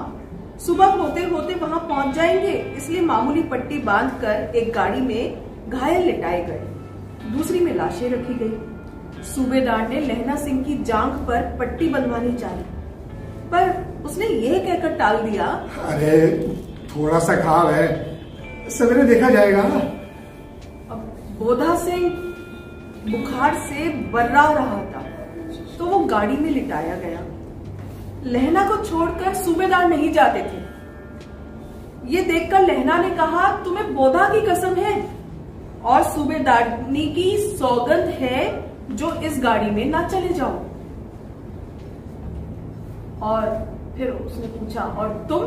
सुबह 0.66 0.86
होते 0.86 1.24
होते 1.26 1.56
वहाँ 1.56 1.80
पहुँच 1.80 2.16
जाएँगे, 2.16 2.54
इसलिए 2.78 3.02
मामूली 3.04 3.44
पट्टी 3.44 3.78
बांधकर 3.84 4.56
एक 4.56 4.74
गाड़ी 4.74 5.02
में 5.02 5.70
घायल 5.70 6.02
लिटाए 6.02 6.44
गए। 6.46 6.60
दूसरी 7.32 7.60
में 7.60 7.74
लाशें 7.76 8.10
रखी 8.10 8.34
गई। 8.34 8.71
सूबेदार 9.26 9.88
ने 9.90 10.00
लहना 10.02 10.36
सिंह 10.36 10.64
की 10.64 10.78
जांघ 10.84 11.12
पर 11.28 11.42
पट्टी 11.60 11.88
बनवानी 11.90 12.34
चाहिए 12.34 12.64
पर 13.52 14.04
उसने 14.06 14.26
यह 14.26 14.60
कहकर 14.60 14.96
टाल 14.98 15.18
दिया 15.22 15.46
अरे 15.86 16.16
थोड़ा 16.90 17.20
सा 17.20 17.36
घाव 17.36 17.70
है। 17.72 17.88
सवेरे 18.70 19.04
देखा 19.04 19.30
जाएगा। 19.30 19.62
अब 19.62 21.00
बोधा 21.40 21.76
सिंह 21.76 22.10
बुखार 23.08 23.56
से 23.68 23.88
बर्रा 24.14 24.44
रहा 24.52 24.80
था 24.86 25.04
तो 25.78 25.86
वो 25.86 26.00
गाड़ी 26.06 26.38
में 26.38 26.50
लिटाया 26.50 26.96
गया। 26.96 27.20
लहना 28.26 28.64
को 28.70 28.84
छोड़कर 28.86 29.34
सूबेदार 29.36 29.88
नहीं 29.90 30.12
जाते 30.14 30.40
थे। 30.42 30.60
ये 32.08 32.22
देखकर 32.24 32.62
लहना 32.62 32.98
ने 32.98 33.10
कहा 33.18 33.48
तुम्हें 33.64 33.94
बोधा 33.96 34.28
की 34.30 34.42
कसम 34.42 34.74
है 34.76 34.94
और 35.84 36.04
सूबेदारनी 36.04 37.06
की 37.16 37.38
सौगंध 37.58 38.14
है 38.20 38.40
जो 38.94 39.12
इस 39.22 39.40
गाड़ी 39.44 39.70
में 39.72 39.86
ना 39.90 40.08
चले 40.08 40.34
जाओ। 40.34 40.56
और 43.24 43.42
फिर 43.98 44.10
उसने 44.10 44.48
पूछा 44.48 44.82
और 44.82 45.10
तुम? 45.30 45.42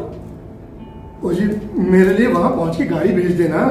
ओ 1.22 1.32
जी 1.32 1.44
मेरे 1.90 2.12
लिए 2.14 2.26
वहाँ 2.26 2.50
पहुँच 2.50 2.76
के 2.76 2.84
गाड़ी 2.84 3.12
भेज 3.12 3.32
देना। 3.36 3.64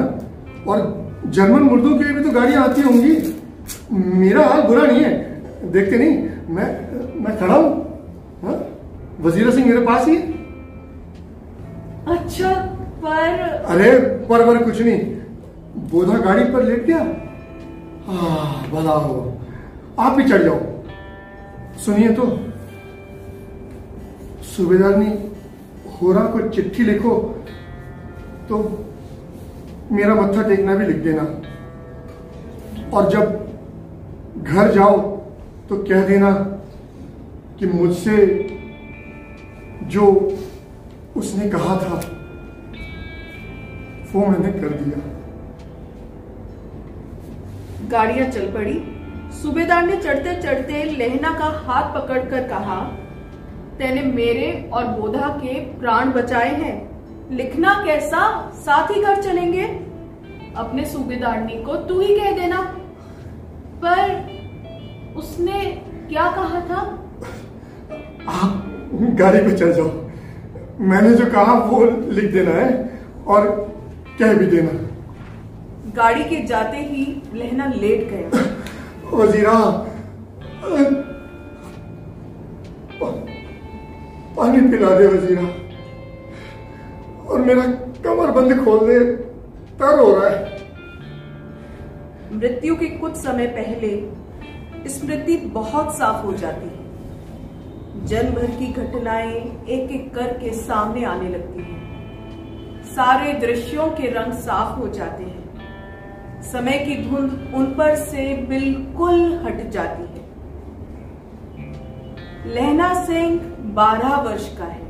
और 0.66 0.78
जर्मन 1.26 1.62
मुर्दों 1.62 1.96
के 1.98 2.04
लिए 2.04 2.12
भी 2.14 2.22
तो 2.22 2.30
गाड़ियाँ 2.30 2.64
आती 2.64 2.82
होंगी। 2.82 3.14
मेरा 3.92 4.46
हाल 4.46 4.62
बुरा 4.62 4.82
नहीं 4.82 5.04
है। 5.04 5.70
देखते 5.72 5.98
नहीं 5.98 6.54
मैं 6.54 6.66
मैं 7.24 7.36
खड़ा 7.38 7.54
हूँ। 7.54 7.70
हाँ? 8.42 8.56
वजीरा 9.20 9.50
सिंह 9.50 9.66
मेरे 9.66 9.80
पास 9.86 10.06
ही 10.08 10.16
अच्छा 12.14 12.50
पर 13.04 13.40
अरे 13.68 13.90
पर 14.28 14.44
वर 14.46 14.62
कुछ 14.64 14.80
नहीं। 14.80 14.98
बोधा 15.90 16.18
गाड़ी 16.18 16.44
पर 16.52 16.62
लेट 16.62 16.84
गया। 16.86 16.98
हाँ 18.06 18.70
भला 18.70 18.92
हो। 18.92 19.14
आप 19.98 20.18
ही 20.18 20.28
चढ़ 20.28 20.42
जाओ। 20.42 20.58
सुनिए 21.84 22.08
तो। 22.08 22.26
सूबेदार 24.46 24.96
ने 24.96 25.06
होरा 25.92 26.20
को 26.24 26.48
चिट्ठी 26.48 26.82
लिखो 26.82 27.14
तो 28.48 28.58
मेरा 29.92 30.14
मत्था 30.14 30.42
टेकना 30.48 30.74
भी 30.74 30.86
लिख 30.86 30.96
देना। 30.96 31.22
और 32.90 33.10
जब 33.10 34.42
घर 34.42 34.72
जाओ 34.72 34.96
तो 35.68 35.76
कह 35.84 36.06
देना 36.06 36.30
कि 37.58 37.66
मुझसे 37.66 38.16
जो 39.86 40.06
उसने 41.16 41.48
कहा 41.50 41.76
था, 41.76 42.00
वो 44.12 44.26
मैंने 44.26 44.52
कर 44.52 44.68
दिया। 44.78 45.00
गाड़ियाँ 47.90 48.28
चल 48.30 48.50
पड़ी। 48.52 48.93
सूबेदार 49.44 49.82
ने 49.82 49.96
चढ़ते 49.96 50.34
चढ़ते 50.42 50.84
लहना 50.84 51.30
का 51.38 51.44
हाथ 51.44 51.94
पकड़कर 51.94 52.48
कहा 52.48 52.76
तेने 53.78 54.02
मेरे 54.02 54.70
और 54.72 54.86
बोधा 54.86 55.28
के 55.28 55.54
प्राण 55.80 56.12
बचाए 56.12 56.54
हैं। 56.54 56.76
लिखना 57.36 57.74
कैसा? 57.84 58.50
साथ 58.54 58.90
ही 58.90 59.02
घर 59.02 59.20
चलेंगे। 59.22 59.64
अपने 60.56 60.84
सूबेदारनी 60.84 61.62
को 61.62 61.76
तू 61.76 62.00
ही 62.00 62.18
कह 62.18 62.30
देना। 62.30 62.62
पर 63.84 65.14
उसने 65.16 65.60
क्या 66.08 66.30
कहा 66.30 66.60
था? 66.60 66.80
आप 68.28 68.90
गाड़ी 69.20 69.38
पे 69.38 69.56
चल 69.56 69.72
जाओ। 69.72 69.90
मैंने 70.80 71.14
जो 71.14 71.26
कहा 71.26 71.54
वो 71.64 71.84
लिख 72.10 72.32
देना 72.32 72.50
है 72.50 72.98
और 73.26 73.50
कह 74.18 74.34
भी 74.34 74.46
देना। 74.46 74.80
गाड़ी 75.96 76.24
के 76.24 76.44
जाते 76.46 76.76
ही 76.76 77.22
लहना 77.34 77.66
लेट 77.66 78.10
गया। 78.10 78.44
वजीरा 79.14 79.56
पानी 84.36 84.60
पिला 84.70 84.90
दे 84.98 85.06
वजीरा। 85.06 85.46
और 87.24 87.38
मेरा 87.40 87.64
कमर 88.04 88.30
बंद 88.30 88.50
खोल 88.64 88.80
दे 88.86 88.98
तर 89.78 89.98
हो 90.00 90.08
रहा 90.14 90.28
है। 90.28 90.38
मृत्यु 92.32 92.76
के 92.76 92.88
कुछ 92.96 93.14
समय 93.16 93.46
पहले 93.56 93.90
स्मृति 94.90 95.36
बहुत 95.54 95.94
साफ़ 95.96 96.24
हो 96.26 96.32
जाती 96.34 96.68
है। 96.68 96.82
जन्म 98.06 98.32
भर 98.32 98.50
की 98.58 98.66
घटनाएँ 98.72 99.34
एक 99.68 99.90
एक 99.90 100.14
करके 100.14 100.50
सामने 100.56 101.04
आने 101.04 101.28
लगती 101.28 101.62
हैं। 101.62 101.78
सारे 102.86 103.32
दृश्यों 103.40 103.86
के 103.90 104.10
रंग 104.10 104.32
साफ़ 104.40 104.78
हो 104.78 104.88
जाते 104.88 105.24
हैं। 105.24 105.33
समय 106.52 106.78
की 106.78 107.10
धुंध 107.10 107.54
उन 107.54 107.74
पर 107.78 107.94
से 107.94 108.36
बिल्कुल 108.36 109.40
हट 109.44 109.70
जाती 109.70 110.02
है। 110.02 110.24
लहना 112.54 113.04
सिंह 113.04 113.40
बारह 113.74 114.16
वर्ष 114.16 114.58
का 114.58 114.64
है। 114.64 114.84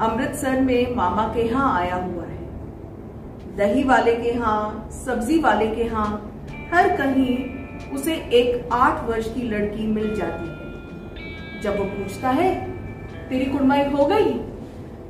अमृतसर 0.00 0.60
में 0.60 0.96
मामा 0.96 1.22
के 1.22 1.42
यहाँ 1.42 1.80
आया 1.80 1.94
हुआ 1.94 2.24
है। 2.24 2.36
दही 3.56 3.84
वाले 3.84 4.16
के 4.16 4.28
यहाँ, 4.28 4.88
सब्ज़ी 5.06 5.38
वाले 5.38 5.66
के 5.66 5.82
यहाँ, 5.82 6.34
हर 6.74 6.96
कहीं 6.96 7.56
उसे 7.94 8.14
एक 8.14 8.68
आठ 8.72 9.04
वर्ष 9.04 9.34
की 9.34 9.42
लड़की 9.42 9.86
मिल 9.86 10.14
जाती 10.16 10.48
है। 10.48 11.60
जब 11.62 11.78
वो 11.78 11.84
पूछता 11.84 12.28
है, 12.28 12.54
तेरी 13.28 13.44
कुड़माई 13.44 13.84
हो 13.84 14.06
गई? 14.06 14.32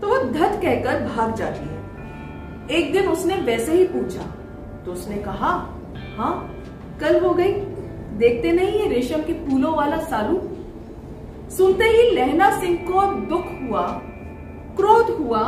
तो 0.01 0.09
वो 0.09 0.19
धत 0.33 0.61
कहकर 0.63 1.17
भाग 1.17 1.35
जाती 1.35 1.69
है। 1.69 1.77
एक 2.71 2.93
दिन 2.93 3.09
उसने 3.09 3.35
वैसे 3.35 3.73
ही 3.73 3.85
पूछा 3.85 4.33
तो 4.87 4.93
उसने 4.93 5.17
कहा 5.23 5.49
हाँ 6.17 6.35
कल 7.01 7.19
हो 7.21 7.31
गई। 7.35 7.53
देखते 8.19 8.53
नहीं 8.53 8.79
है 8.81 8.89
रेशम 8.89 9.23
के 9.23 9.33
फूलों 9.47 9.75
वाला 9.77 9.97
सालू? 10.03 10.37
सुनते 11.57 11.85
ही 11.85 12.11
लहना 12.11 12.51
सिंह 12.61 12.77
को 12.91 13.03
दुख 13.27 13.47
हुआ 13.63 13.83
क्रोध 14.77 15.11
हुआ। 15.19 15.43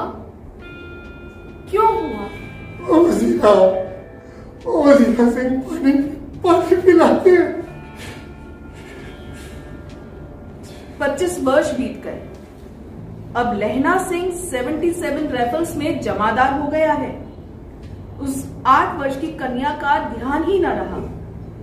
क्यों 1.70 1.86
हुआ? 1.86 2.26
ओ 2.88 3.02
वजीरा 3.04 3.50
ओ 4.66 4.82
वजीरा 4.82 5.30
सिंह 5.30 5.60
पानी 5.62 5.92
पानी 6.44 6.76
पिलाते 6.82 7.36
पच्चीस 11.00 11.38
वर्ष 11.44 11.72
बीत 11.72 12.02
गए। 12.04 12.20
अब 13.36 13.56
लहना 13.58 13.96
सिंह 14.08 14.30
77 14.50 15.30
राइफल्स 15.32 15.76
में 15.76 16.00
जमादार 16.00 16.60
हो 16.60 16.68
गया 16.68 16.92
है। 16.92 17.27
उस 18.20 18.46
आठ 18.66 18.98
वर्ष 18.98 19.20
की 19.20 19.26
कन्या 19.26 19.70
का 19.70 19.98
ध्यान 20.08 20.44
ही 20.44 20.58
न 20.58 20.66
रहा। 20.66 20.98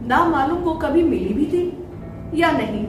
ना 0.08 0.26
मालूम 0.26 0.58
वो 0.58 0.74
कभी 0.74 1.04
मिली 1.04 1.34
भी 1.34 1.46
थी 1.46 1.84
या 2.42 2.52
नहीं। 2.52 2.86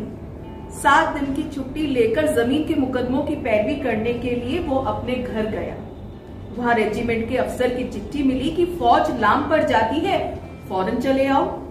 सात 0.70 1.16
दिन 1.16 1.34
की 1.34 1.42
छुट्टी 1.42 1.86
लेकर 1.86 2.26
ज़मीन 2.26 2.64
के 2.64 2.74
मुकदमों 2.74 3.22
की 3.22 3.34
पैरवी 3.34 3.74
करने 3.74 4.12
के 4.12 4.30
लिए 4.30 4.58
वो 4.58 4.76
अपने 4.76 5.14
घर 5.14 5.46
गया। 5.46 5.76
वहाँ 6.58 6.74
रेजिमेंट 6.74 7.28
के 7.28 7.36
अफसर 7.36 7.74
की 7.74 7.84
चिट्ठी 7.84 8.22
मिली 8.22 8.50
कि 8.50 8.66
फौज 8.66 9.20
लाम 9.20 9.42
पर 9.50 9.62
जाती 9.62 10.00
है, 10.00 10.18
फ़ौरन 10.68 10.96
चले 10.96 11.26
आओ। 11.26 11.62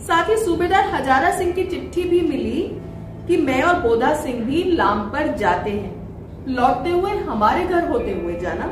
साथ 0.00 0.28
ही 0.30 0.36
सूबेदार 0.36 0.88
हजारा 0.88 1.30
सिंह 1.38 1.52
की 1.52 1.64
चिट्ठी 1.64 2.02
भी 2.02 2.20
मिली 2.20 2.62
कि 3.28 3.36
मैं 3.36 3.62
और 3.62 3.80
बोधा 3.80 4.14
सिंह 4.14 4.44
भी 4.44 4.62
लाम 4.64 5.00
पर 5.10 5.36
जाते 5.36 5.70
हैं। 5.70 6.46
लौटते 6.48 6.90
हुए 6.90 7.10
हमारे 7.10 7.64
घर 7.64 7.88
होते 7.88 8.12
हुए 8.12 8.40
जाना। 8.40 8.66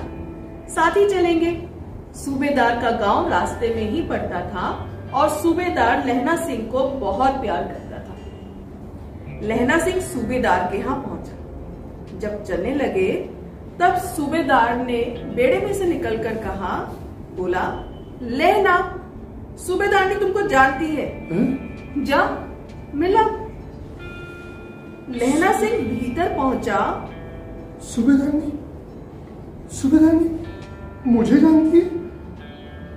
साथ 0.69 0.97
ही 0.97 1.09
चलेंगे। 1.09 1.72
सूबेदार 2.15 2.81
का 2.81 2.91
गाँव 2.99 3.29
रास्ते 3.31 3.75
में 3.75 3.91
ही 3.91 4.03
पड़ता 4.03 4.41
था 4.51 4.65
और 5.15 5.29
सूबेदार 5.29 6.07
लहना 6.07 6.37
सिंह 6.37 6.67
को 6.73 6.89
बहुत 7.01 7.41
प्यार 7.41 7.63
करता 7.63 7.99
था। 7.99 8.17
लहना 9.49 9.79
सिंह 9.79 10.01
सूबेदार 10.01 10.69
के 10.73 10.79
यहाँ 10.79 10.97
पहुँचा। 10.97 12.19
जब 12.19 12.43
चलने 12.45 12.75
लगे 12.75 13.09
तब 13.81 13.97
सूबेदार 14.07 14.77
ने 14.77 15.01
बेड़े 15.37 15.59
में 15.61 15.73
से 15.75 15.85
निकलकर 15.85 16.35
कहा 16.39 16.75
बोला 17.37 17.63
लहना 18.23 18.77
सूबेदार 19.67 20.09
ने 20.09 20.15
तुमको 20.15 20.43
जानती 20.49 20.87
है? 20.87 21.07
हैं? 21.31 22.05
जा 22.05 22.21
मिला। 22.95 23.23
लहना 25.11 25.53
सिंह 25.61 25.79
भीतर 25.89 26.37
पहुँचा। 26.37 26.79
सुबेदारनी 27.85 28.53
सुबेदारनी 29.77 31.11
मुझे 31.13 31.37
जानती 31.37 31.79
है? 31.79 31.92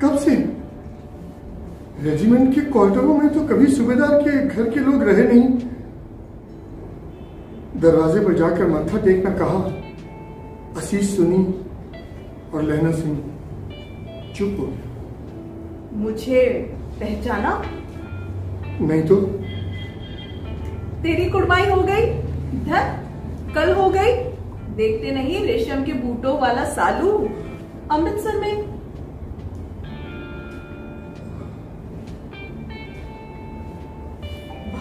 कब 0.01 0.17
से? 0.17 0.35
रेजिमेंट 2.01 2.53
के 2.55 2.61
क्वार्टरों 2.61 3.17
में 3.17 3.27
तो 3.29 3.41
कभी 3.47 3.67
सुबेदार 3.67 4.17
के 4.21 4.31
घर 4.47 4.69
के 4.69 4.79
लोग 4.79 5.03
रहे 5.03 5.23
नहीं। 5.23 5.43
दरवाजे 7.81 8.19
पर 8.19 8.33
जाकर 8.33 8.67
माथा 8.67 8.97
टेकना 8.97 9.31
कहा 9.31 9.59
आशीष 10.77 11.15
सुनी 11.15 11.43
और 12.53 12.63
लहना 12.63 12.91
सिंह 12.91 13.15
चुप 14.35 14.57
हो 14.59 14.73
मुझे 15.97 16.41
पहचाना? 16.99 17.51
नहीं 18.81 19.01
तो? 19.03 19.15
तेरी 21.03 21.29
कुर्बाई 21.29 21.65
हो 21.65 21.81
गई 21.81 22.05
धर 22.65 22.93
कल 23.55 23.73
हो 23.73 23.89
गई। 23.89 24.13
देखते 24.75 25.11
नहीं 25.11 25.45
रेशम 25.45 25.83
के 25.83 25.93
बूटों 25.93 26.39
वाला 26.39 26.63
सालू? 26.69 27.11
अमृतसर 27.91 28.39
में 28.39 28.74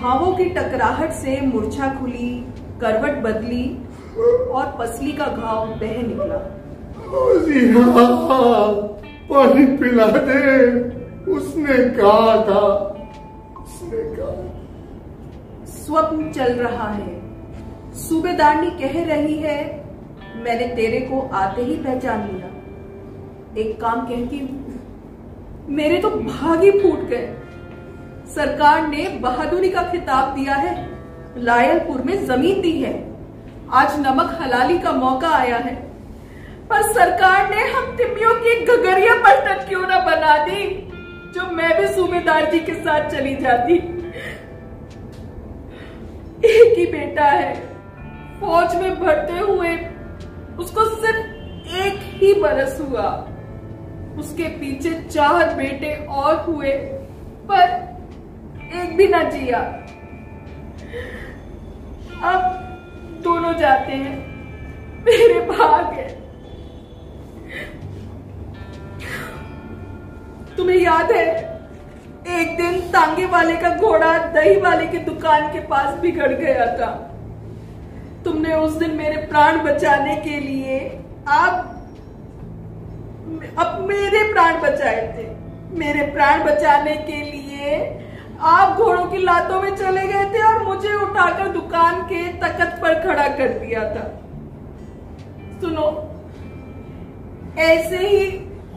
भावों 0.04 0.32
की 0.36 0.44
टकराहट 0.54 1.12
से 1.14 1.34
मूर्छा 1.42 1.86
खुली 1.94 2.30
करवट 2.80 3.22
बदली 3.22 3.64
और 4.52 4.64
पसली 4.78 5.12
का 5.12 5.26
घाव 5.26 5.68
बह 5.80 5.94
निकला। 6.02 6.40
पानी 9.30 9.64
पिला 9.76 10.06
दे 10.16 10.40
उसने 11.32 11.76
कहा 11.96 12.34
था 12.48 12.60
उसने 13.62 14.02
कहा 14.16 14.34
स्वप्न 15.76 16.30
चल 16.32 16.52
रहा 16.56 16.88
है। 16.88 17.12
सूबेदारनी 17.98 18.70
कह 18.82 18.98
रही 19.04 19.38
है 19.38 19.56
मैंने 20.44 20.66
तेरे 20.76 21.00
को 21.02 21.20
आते 21.34 21.62
ही 21.62 21.76
पहचान 21.78 22.28
लिया। 22.28 22.50
एक 23.62 23.80
काम 23.80 24.06
कहती 24.06 24.38
हूँ 24.38 25.72
मेरे 25.72 25.98
तो 25.98 26.10
भाग 26.10 26.62
ही 26.62 26.70
फूट 26.80 27.08
गए। 27.10 27.26
सरकार 28.28 28.88
ने 28.88 29.08
बहादुरी 29.08 29.68
का 29.68 29.82
खिताब 29.82 30.34
दिया 30.34 30.54
है। 30.54 30.88
लायलपुर 31.36 32.02
में 32.02 32.26
ज़मीन 32.26 32.60
दी 32.60 32.82
है। 32.82 33.14
आज 33.72 34.00
नमक 34.00 34.38
हलाली 34.42 34.78
का 34.78 34.92
मौका 34.92 35.28
आया 35.28 35.56
है। 35.56 35.74
पर 36.68 36.82
सरकार 36.82 37.54
ने 37.54 37.62
हम 37.62 37.96
तिमियों 37.96 38.34
की 38.34 38.64
गगरिया 38.64 39.14
पलटन 39.14 39.68
क्यों 39.68 39.86
ना 39.86 39.98
बना 39.98 40.44
दी? 40.44 40.90
जो 41.34 41.50
मैं 41.50 41.80
भी 41.80 41.88
सूबेदार 41.88 42.50
जी 42.50 42.60
के 42.60 42.74
साथ 42.74 43.10
चली 43.10 43.36
जाती। 43.36 43.74
एक 46.44 46.78
ही 46.78 46.86
बेटा 46.86 47.24
है। 47.24 47.54
फौज 48.40 48.74
में 48.74 49.00
भरते 49.00 49.38
हुए 49.38 49.76
उसको 50.58 50.84
सिर्फ़ 50.84 51.18
एक 51.76 52.00
ही 52.02 52.34
बरस 52.34 52.80
हुआ। 52.80 53.28
उसके 54.18 54.42
पीछे 54.42 54.90
चार 54.90 55.54
बेटे 55.54 56.06
और 56.06 56.36
हुए। 56.36 56.70
पर 57.48 57.93
एक 58.72 58.96
भी 58.96 59.08
ना 59.08 59.22
जिया। 59.22 59.58
अब 62.24 62.42
दोनों 63.22 63.54
जाते 63.54 63.92
हैं। 63.92 64.16
मेरे 65.04 65.40
भाग 65.40 65.92
है। 65.92 66.08
तुम्हें 70.56 70.76
याद 70.76 71.12
है, 71.12 71.28
एक 72.40 72.56
दिन 72.56 72.80
तांगे 72.80 73.26
वाले 73.26 73.56
का 73.56 73.68
घोड़ा 73.76 74.18
दही 74.18 74.60
वाले 74.60 74.86
की 74.86 74.98
दुकान 74.98 75.52
के 75.52 75.60
पास 75.60 75.98
बिगड़ 75.98 76.32
गया 76.32 76.66
था। 76.66 76.90
तुमने 78.24 78.54
उस 78.54 78.76
दिन 78.76 78.90
मेरे 78.90 79.16
प्राण 79.16 79.58
बचाने 79.58 80.16
के 80.16 80.40
लिए 80.40 80.78
आप 81.28 81.70
अब 83.58 83.84
मेरे 83.88 84.32
प्राण 84.32 84.60
बचाए 84.60 85.02
थे। 85.18 85.26
मेरे 85.78 86.06
प्राण 86.06 86.44
बचाने 86.44 86.96
के 86.96 87.20
लिए 87.22 87.76
आप 88.40 88.76
घोड़ों 88.76 89.04
की 89.04 89.18
लातों 89.18 89.62
में 89.62 89.76
चले 89.76 90.06
गए 90.06 90.24
थे 90.24 90.42
और 90.42 90.62
मुझे 90.64 90.94
उठाकर 90.94 91.48
दुकान 91.48 92.02
के 92.02 92.22
तकत 92.32 92.78
पर 92.82 92.94
खड़ा 93.02 93.28
कर 93.28 93.48
दिया 93.48 93.82
था। 93.94 94.20
सुनो, 95.60 95.86
ऐसे 97.58 97.96
ही 97.96 98.26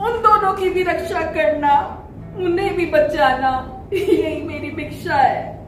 उन 0.02 0.22
दोनों 0.22 0.54
की 0.54 0.70
भी 0.70 0.84
रक्षा 0.84 1.22
करना, 1.22 1.74
उन्हें 2.38 2.76
भी 2.76 2.86
बचाना, 2.86 3.52
यही 3.94 4.42
मेरी 4.42 4.70
भिक्षा 4.72 5.16
है। 5.16 5.68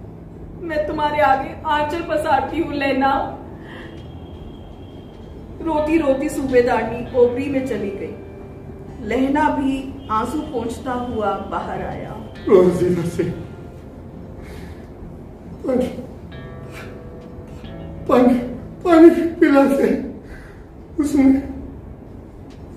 मैं 0.62 0.88
तुम्हारे 0.88 1.22
आगे 1.22 1.56
आंचल 1.66 2.02
पसारती 2.02 2.60
हूँ, 2.60 2.74
लेना। 2.74 3.12
रोती 5.62 5.98
रोती 5.98 6.30
सूबेदारनी 6.30 7.18
ओबरी 7.18 7.50
में 7.50 7.68
चली 7.68 7.90
गई। 7.90 8.16
लहना 9.08 9.50
भी 9.50 10.08
आँसू 10.12 10.40
पहुँचता 10.42 10.92
हुआ 10.92 11.32
बाहर 11.52 11.82
आया। 11.82 12.16
रोजीना 12.48 13.08
से 13.10 13.49
पानी 15.70 15.88
पानी 18.08 18.34
पानी 18.84 19.10
पिला 19.40 19.66
से 19.68 19.88
उसने 21.00 21.26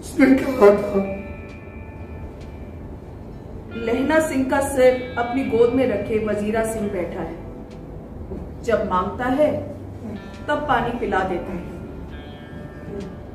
उसने 0.00 0.26
कहा 0.36 0.68
था। 0.80 1.00
लहना 3.76 4.18
सिंह 4.28 4.44
का 4.50 4.60
सिर 4.68 5.14
अपनी 5.18 5.44
गोद 5.44 5.72
में 5.74 5.86
रखे 5.88 6.18
वजीरा 6.26 6.64
सिंह 6.64 6.88
बैठा 6.92 7.22
है। 7.22 8.62
जब 8.62 8.88
माँगता 8.90 9.28
है 9.40 9.50
तब 10.48 10.66
पानी 10.68 10.98
पिला 10.98 11.20
देता 11.28 11.52
है। 11.52 11.70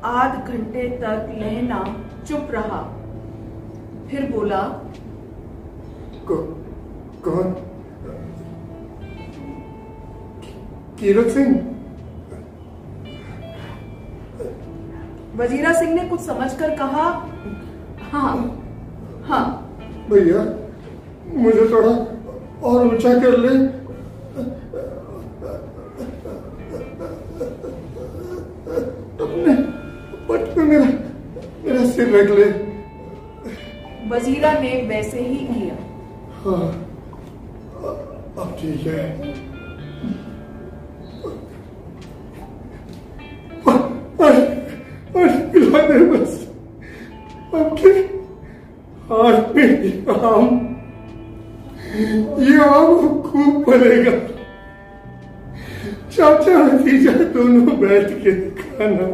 आध 0.04 0.48
घंटे 0.48 0.88
तक 1.02 1.34
लहना 1.38 1.84
चुप 2.28 2.48
रहा। 2.50 2.82
फिर 4.10 4.30
बोला 4.32 4.62
कौन? 7.24 7.56
कीरत 11.00 11.28
सिंह। 11.32 11.50
वजीरा 15.36 15.72
सिंह 15.72 15.92
ने 15.94 16.04
कुछ 16.08 16.20
समझकर 16.20 16.74
कहा 16.76 17.04
हाँ 18.12 18.32
हाँ। 19.26 19.44
भैया 20.10 20.42
मुझे 21.42 21.68
थोड़ा 21.72 21.90
और 22.68 22.86
ऊँचा 22.86 23.12
कर 23.20 23.36
ले। 23.38 23.56
अपने 29.24 29.54
पट 30.28 30.54
पे 30.54 30.62
मेरा 30.62 30.84
मेरा 31.64 31.84
सिर 31.90 32.14
रख 32.16 32.30
ले। 32.38 32.46
वजीरा 34.10 34.52
ने 34.60 34.72
वैसे 34.88 35.20
ही 35.20 35.36
किया। 35.46 35.74
हाँ 36.42 36.66
अब 38.38 38.56
ठीक 38.60 38.86
है। 38.86 39.46
हाथ 49.10 49.54
में 49.54 50.06
आम 50.08 50.46
ये 52.38 52.58
आम 52.58 53.22
खूब 53.22 53.64
पड़ेगा। 53.64 54.10
चाचा 56.10 56.62
भतीजा 56.62 57.12
दोनों 57.12 57.80
बैठ 57.80 58.10
के 58.22 58.32
खाना। 58.50 59.08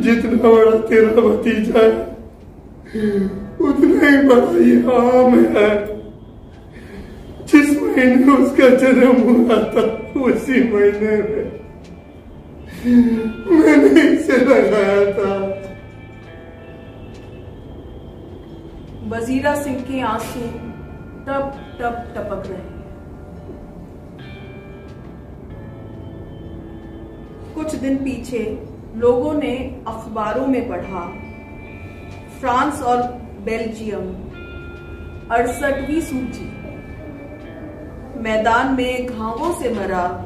जितना 0.00 0.48
बड़ा 0.50 0.78
तेरा 0.78 1.20
भतीजा 1.20 1.78
है, 1.78 1.92
उतना 3.60 4.08
ही 4.08 4.16
बड़ा 4.28 4.48
ये 4.64 4.76
आम 4.96 5.32
है। 5.56 5.70
जिस 7.46 7.82
महीने 7.82 8.32
उसका 8.32 8.68
जन्म 8.68 9.16
हुआ 9.22 9.56
था, 9.56 9.82
उसी 10.20 10.72
महीने 10.72 11.16
में 11.22 11.65
मैंने 12.86 14.00
इसे 14.00 14.36
लगाया 14.36 15.12
था। 15.12 15.34
वजीरा 19.08 19.54
सिंह 19.62 19.80
के 19.80 20.00
आँसू 20.00 20.40
टप 21.26 21.56
टप, 21.80 22.12
टपक 22.16 22.42
रहे 22.46 22.58
हैं। 22.58 22.74
कुछ 27.54 27.74
दिन 27.74 27.96
पीछे 27.96 28.68
लोगों 28.96 29.34
ने 29.34 29.82
अखबारों 29.88 30.46
में 30.46 30.68
पढ़ा, 30.68 31.06
फ्रांस 32.40 32.82
और 32.82 33.02
बेल्जियम, 33.44 34.06
अड़सठवीं 35.30 36.00
सूची। 36.00 36.52
मैदान 38.20 38.74
में 38.74 39.06
घावों 39.06 39.52
से 39.52 39.74
मरा 39.74 40.25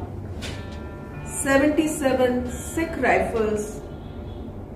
77 1.43 2.51
Sikh 2.51 2.97
rifles, 2.97 3.81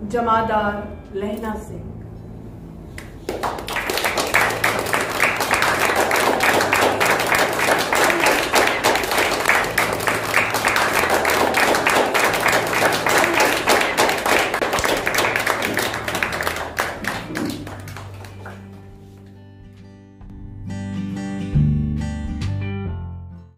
Jamadar 0.09 0.87
Lehna 1.13 1.55
Singh. 1.63 1.91